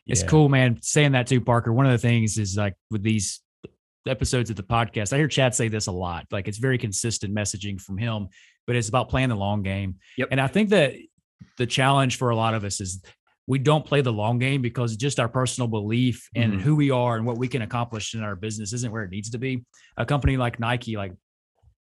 [0.08, 0.28] It's yeah.
[0.28, 0.80] cool, man.
[0.82, 1.74] Saying that too, Parker.
[1.74, 3.42] One of the things is like with these
[4.08, 6.26] episodes of the podcast, I hear Chad say this a lot.
[6.32, 8.28] Like it's very consistent messaging from him,
[8.68, 9.98] but it's about playing the long game.
[10.18, 10.30] Yep.
[10.32, 10.94] And I think that
[11.58, 13.02] the challenge for a lot of us is
[13.48, 16.60] we don't play the long game because just our personal belief in mm-hmm.
[16.62, 19.32] who we are and what we can accomplish in our business isn't where it needs
[19.32, 19.66] to be.
[19.98, 21.14] A company like Nike, like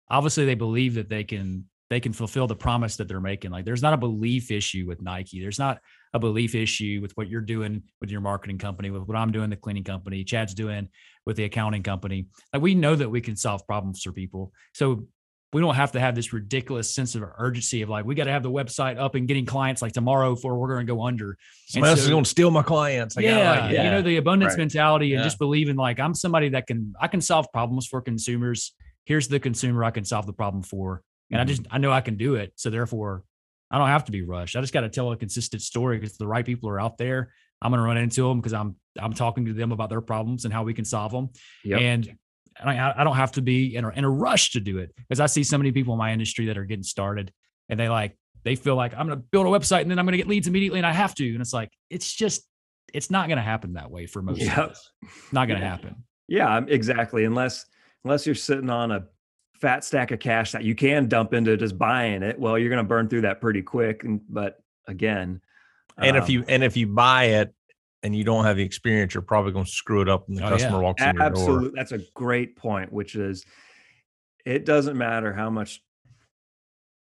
[0.09, 3.51] obviously they believe that they can they can fulfill the promise that they're making.
[3.51, 5.41] Like there's not a belief issue with Nike.
[5.41, 5.79] There's not
[6.13, 9.51] a belief issue with what you're doing with your marketing company, with what I'm doing,
[9.51, 10.89] the cleaning company, Chad's doing
[11.27, 12.27] with the accounting company.
[12.53, 14.53] Like we know that we can solve problems for people.
[14.75, 15.07] So
[15.53, 18.31] we don't have to have this ridiculous sense of urgency of like we got to
[18.31, 21.37] have the website up and getting clients like tomorrow for we're going to go under.
[21.67, 23.17] Somebody else is going to steal my clients.
[23.17, 24.59] I yeah, like, yeah, you know the abundance right.
[24.59, 25.25] mentality and yeah.
[25.25, 28.75] just believing like I'm somebody that can I can solve problems for consumers.
[29.05, 31.43] Here's the consumer I can solve the problem for, and mm-hmm.
[31.43, 32.53] I just I know I can do it.
[32.55, 33.25] So therefore,
[33.71, 34.57] I don't have to be rushed.
[34.57, 37.33] I just got to tell a consistent story because the right people are out there.
[37.63, 40.45] I'm going to run into them because I'm I'm talking to them about their problems
[40.45, 41.31] and how we can solve them.
[41.65, 41.81] Yep.
[41.81, 42.17] And
[42.63, 45.21] I, I don't have to be in a, in a rush to do it because
[45.21, 47.33] I see so many people in my industry that are getting started
[47.69, 50.05] and they like they feel like I'm going to build a website and then I'm
[50.07, 51.33] going to get leads immediately and I have to.
[51.33, 52.43] And it's like it's just
[52.93, 54.59] it's not going to happen that way for most yep.
[54.59, 54.91] of us.
[55.33, 55.71] Not going to yeah.
[55.71, 56.05] happen.
[56.29, 57.25] Yeah, exactly.
[57.25, 57.67] Unless
[58.05, 59.07] unless you're sitting on a
[59.61, 62.83] fat stack of cash that you can dump into just buying it, well, you're going
[62.83, 64.05] to burn through that pretty quick.
[64.05, 65.41] And, but again,
[65.99, 67.55] and um, if you and if you buy it
[68.03, 70.47] and you don't have the experience, you're probably going to screw it up when the
[70.47, 70.83] oh, customer yeah.
[70.83, 71.69] walks in your absolutely.
[71.69, 71.73] door.
[71.77, 73.45] That's a great point, which is
[74.47, 75.83] it doesn't matter how much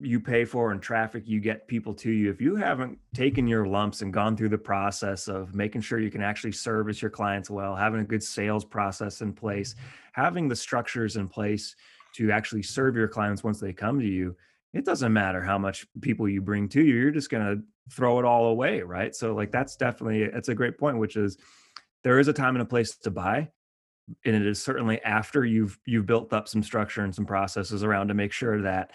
[0.03, 3.67] you pay for and traffic you get people to you if you haven't taken your
[3.67, 7.51] lumps and gone through the process of making sure you can actually service your clients
[7.51, 9.75] well having a good sales process in place
[10.13, 11.75] having the structures in place
[12.15, 14.35] to actually serve your clients once they come to you
[14.73, 18.19] it doesn't matter how much people you bring to you you're just going to throw
[18.19, 19.15] it all away right?
[19.15, 21.37] So like that's definitely it's a great point which is
[22.03, 23.49] there is a time and a place to buy
[24.25, 28.07] and it is certainly after you've you've built up some structure and some processes around
[28.07, 28.91] to make sure that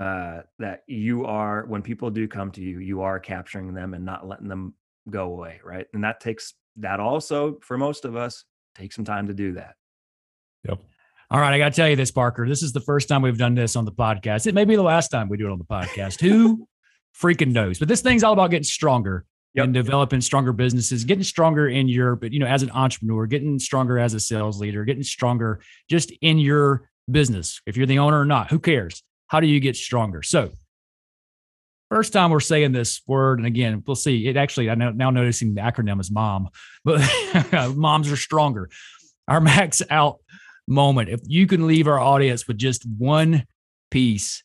[0.00, 4.04] uh that you are when people do come to you you are capturing them and
[4.04, 4.74] not letting them
[5.10, 5.86] go away right?
[5.94, 9.74] And that takes that also for most of us takes some time to do that.
[10.66, 10.80] Yep
[11.32, 12.46] all right, I got to tell you this, Parker.
[12.46, 14.46] This is the first time we've done this on the podcast.
[14.46, 16.20] It may be the last time we do it on the podcast.
[16.20, 16.68] Who
[17.18, 17.78] freaking knows?
[17.78, 19.24] But this thing's all about getting stronger
[19.54, 19.64] yep.
[19.64, 23.58] and developing stronger businesses, getting stronger in your, but you know, as an entrepreneur, getting
[23.58, 27.62] stronger as a sales leader, getting stronger just in your business.
[27.64, 29.02] If you're the owner or not, who cares?
[29.28, 30.22] How do you get stronger?
[30.22, 30.50] So,
[31.88, 34.28] first time we're saying this word, and again, we'll see.
[34.28, 36.50] It actually, I'm now noticing the acronym is MOM,
[36.84, 37.00] but
[37.74, 38.68] moms are stronger.
[39.28, 40.18] Our max out
[40.72, 43.46] moment, if you can leave our audience with just one
[43.90, 44.42] piece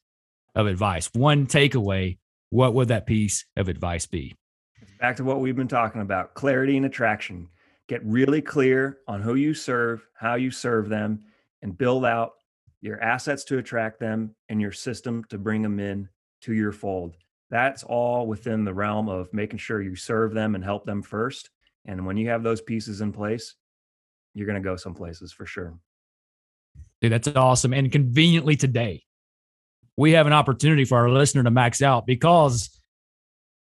[0.55, 2.17] of advice, one takeaway,
[2.49, 4.35] what would that piece of advice be?
[4.99, 7.49] Back to what we've been talking about clarity and attraction.
[7.87, 11.23] Get really clear on who you serve, how you serve them,
[11.61, 12.33] and build out
[12.81, 16.09] your assets to attract them and your system to bring them in
[16.41, 17.15] to your fold.
[17.49, 21.49] That's all within the realm of making sure you serve them and help them first.
[21.85, 23.55] And when you have those pieces in place,
[24.33, 25.77] you're going to go some places for sure.
[27.01, 27.73] Dude, that's awesome.
[27.73, 29.03] And conveniently today,
[29.95, 32.69] we have an opportunity for our listener to max out because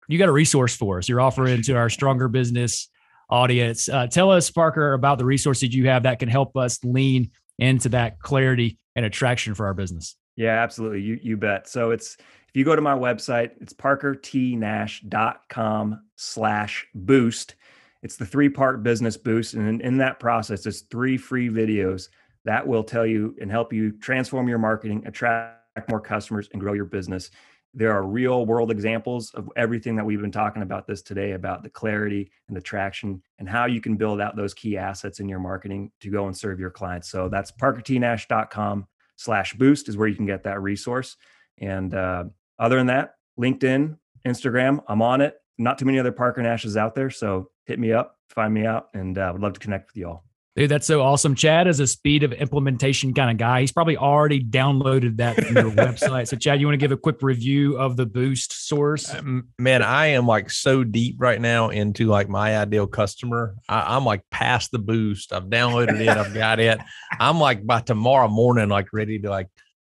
[0.09, 1.09] you got a resource for us.
[1.09, 2.89] You're offering to our stronger business
[3.31, 3.89] audience.
[3.89, 7.89] Uh, tell us, Parker, about the resources you have that can help us lean into
[7.91, 10.17] that clarity and attraction for our business.
[10.37, 11.03] Yeah, absolutely.
[11.03, 11.69] You you bet.
[11.69, 17.55] So it's if you go to my website, it's parkertnash.com slash boost.
[18.03, 19.55] It's the three part business boost.
[19.55, 22.09] And in, in that process, it's three free videos
[22.45, 26.73] that will tell you and help you transform your marketing, attract more customers, and grow
[26.73, 27.31] your business.
[27.77, 31.65] There are real world examples of everything that we've been talking about this today about
[31.65, 35.29] the clarity and the traction and how you can build out those key assets in
[35.29, 37.09] your marketing to go and serve your clients.
[37.09, 38.87] So that's parkertnash.com
[39.17, 41.17] slash boost is where you can get that resource.
[41.59, 42.25] And uh,
[42.61, 45.37] other than that, LinkedIn, Instagram, I'm on it.
[45.59, 47.11] Not too many other Parker Nashes out there.
[47.11, 50.09] So hit me up, find me out, and uh, would love to connect with you
[50.09, 50.25] all.
[50.57, 51.35] Dude, that's so awesome.
[51.35, 53.63] Chad is a speed of implementation kind of guy.
[53.63, 56.29] He's probably already downloaded that from your website.
[56.29, 59.13] So, Chad, you want to give a quick review of the Boost source?
[59.13, 63.57] Um, man, I am like so deep right now into like my ideal customer.
[63.69, 65.33] I, am like past the Boost.
[65.33, 66.09] I've downloaded it.
[66.09, 66.79] I've got it.
[67.19, 69.49] I'm like by tomorrow morning, like ready to like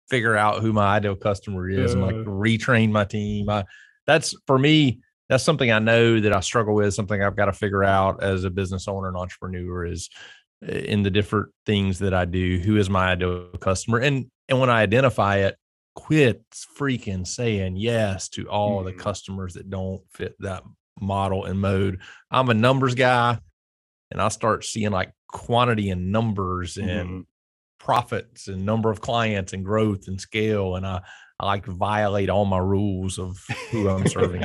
[0.09, 3.49] figure out who my ideal customer is uh, and like retrain my team.
[3.49, 3.65] I,
[4.07, 5.01] that's for me.
[5.29, 6.95] That's something I know that I struggle with.
[6.95, 10.09] Something I've got to figure out as a business owner and entrepreneur is
[10.61, 12.59] in the different things that I do.
[12.59, 13.99] Who is my ideal customer?
[13.99, 15.55] And and when I identify it,
[15.95, 16.43] quit
[16.77, 18.85] freaking saying yes to all mm.
[18.85, 20.63] the customers that don't fit that
[20.99, 22.01] model and mode.
[22.31, 23.39] I'm a numbers guy
[24.11, 27.21] and I start seeing like quantity and numbers and mm-hmm.
[27.79, 30.75] profits and number of clients and growth and scale.
[30.75, 31.01] And I
[31.37, 33.37] I like violate all my rules of
[33.69, 34.43] who I'm serving.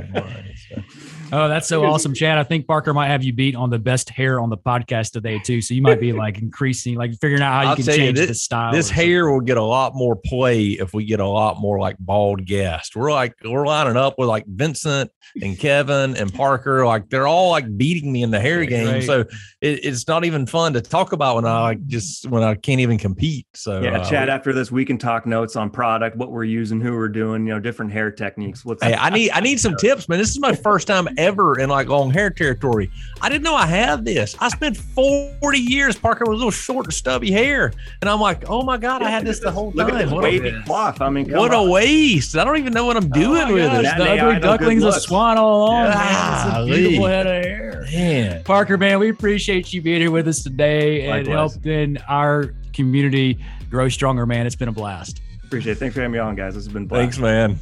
[0.68, 0.82] so.
[1.32, 2.38] Oh, that's so awesome, Chad.
[2.38, 5.38] I think Parker might have you beat on the best hair on the podcast today
[5.38, 5.61] too.
[5.61, 8.12] So you might be like increasing, like figuring out how you I'll can change you,
[8.12, 8.72] this, the style.
[8.72, 11.97] This hair will get a lot more play if we get a lot more like
[12.01, 12.97] bald guests.
[12.97, 16.84] We're like we're lining up with like Vincent and Kevin and Parker.
[16.84, 18.88] Like they're all like beating me in the hair game.
[18.88, 19.05] Right.
[19.05, 19.20] So
[19.61, 22.80] it, it's not even fun to talk about when I like just when I can't
[22.80, 23.47] even compete.
[23.55, 24.28] So yeah, uh, Chad.
[24.28, 27.53] After this, we can talk notes on product, what we're using, who we're doing, you
[27.53, 28.64] know, different hair techniques.
[28.64, 30.18] What's hey, I need I need some tips, man.
[30.18, 32.91] This is my first time ever in like long hair territory.
[33.20, 34.37] I didn't know I had this.
[34.41, 37.72] I spent 40 years Parker with a little short and stubby hair.
[38.01, 39.87] And I'm like, oh my God, I had this the whole time.
[39.87, 41.01] Look at this wavy cloth.
[41.01, 41.68] I mean, what on.
[41.68, 42.37] a waste.
[42.37, 43.99] I don't even know what I'm oh, doing oh with gosh, it.
[43.99, 45.85] The ugly duckling's a swan all along.
[45.87, 47.87] Yeah, it's a beautiful head of hair.
[47.93, 48.45] Man.
[48.45, 53.39] Parker, man, we appreciate you being here with us today and helping our community.
[53.68, 54.47] Grow stronger, man.
[54.47, 55.20] It's been a blast.
[55.51, 55.78] Appreciate it.
[55.78, 56.55] Thanks for having me on, guys.
[56.55, 57.01] This has been blast.
[57.01, 57.59] Thanks, man.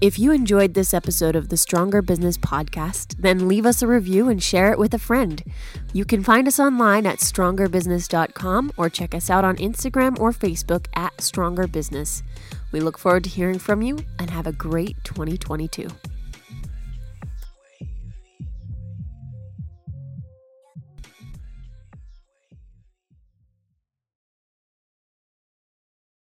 [0.00, 4.28] If you enjoyed this episode of the Stronger Business Podcast, then leave us a review
[4.28, 5.42] and share it with a friend.
[5.92, 10.86] You can find us online at strongerbusiness.com or check us out on Instagram or Facebook
[10.94, 12.22] at Stronger Business.
[12.70, 15.88] We look forward to hearing from you and have a great 2022.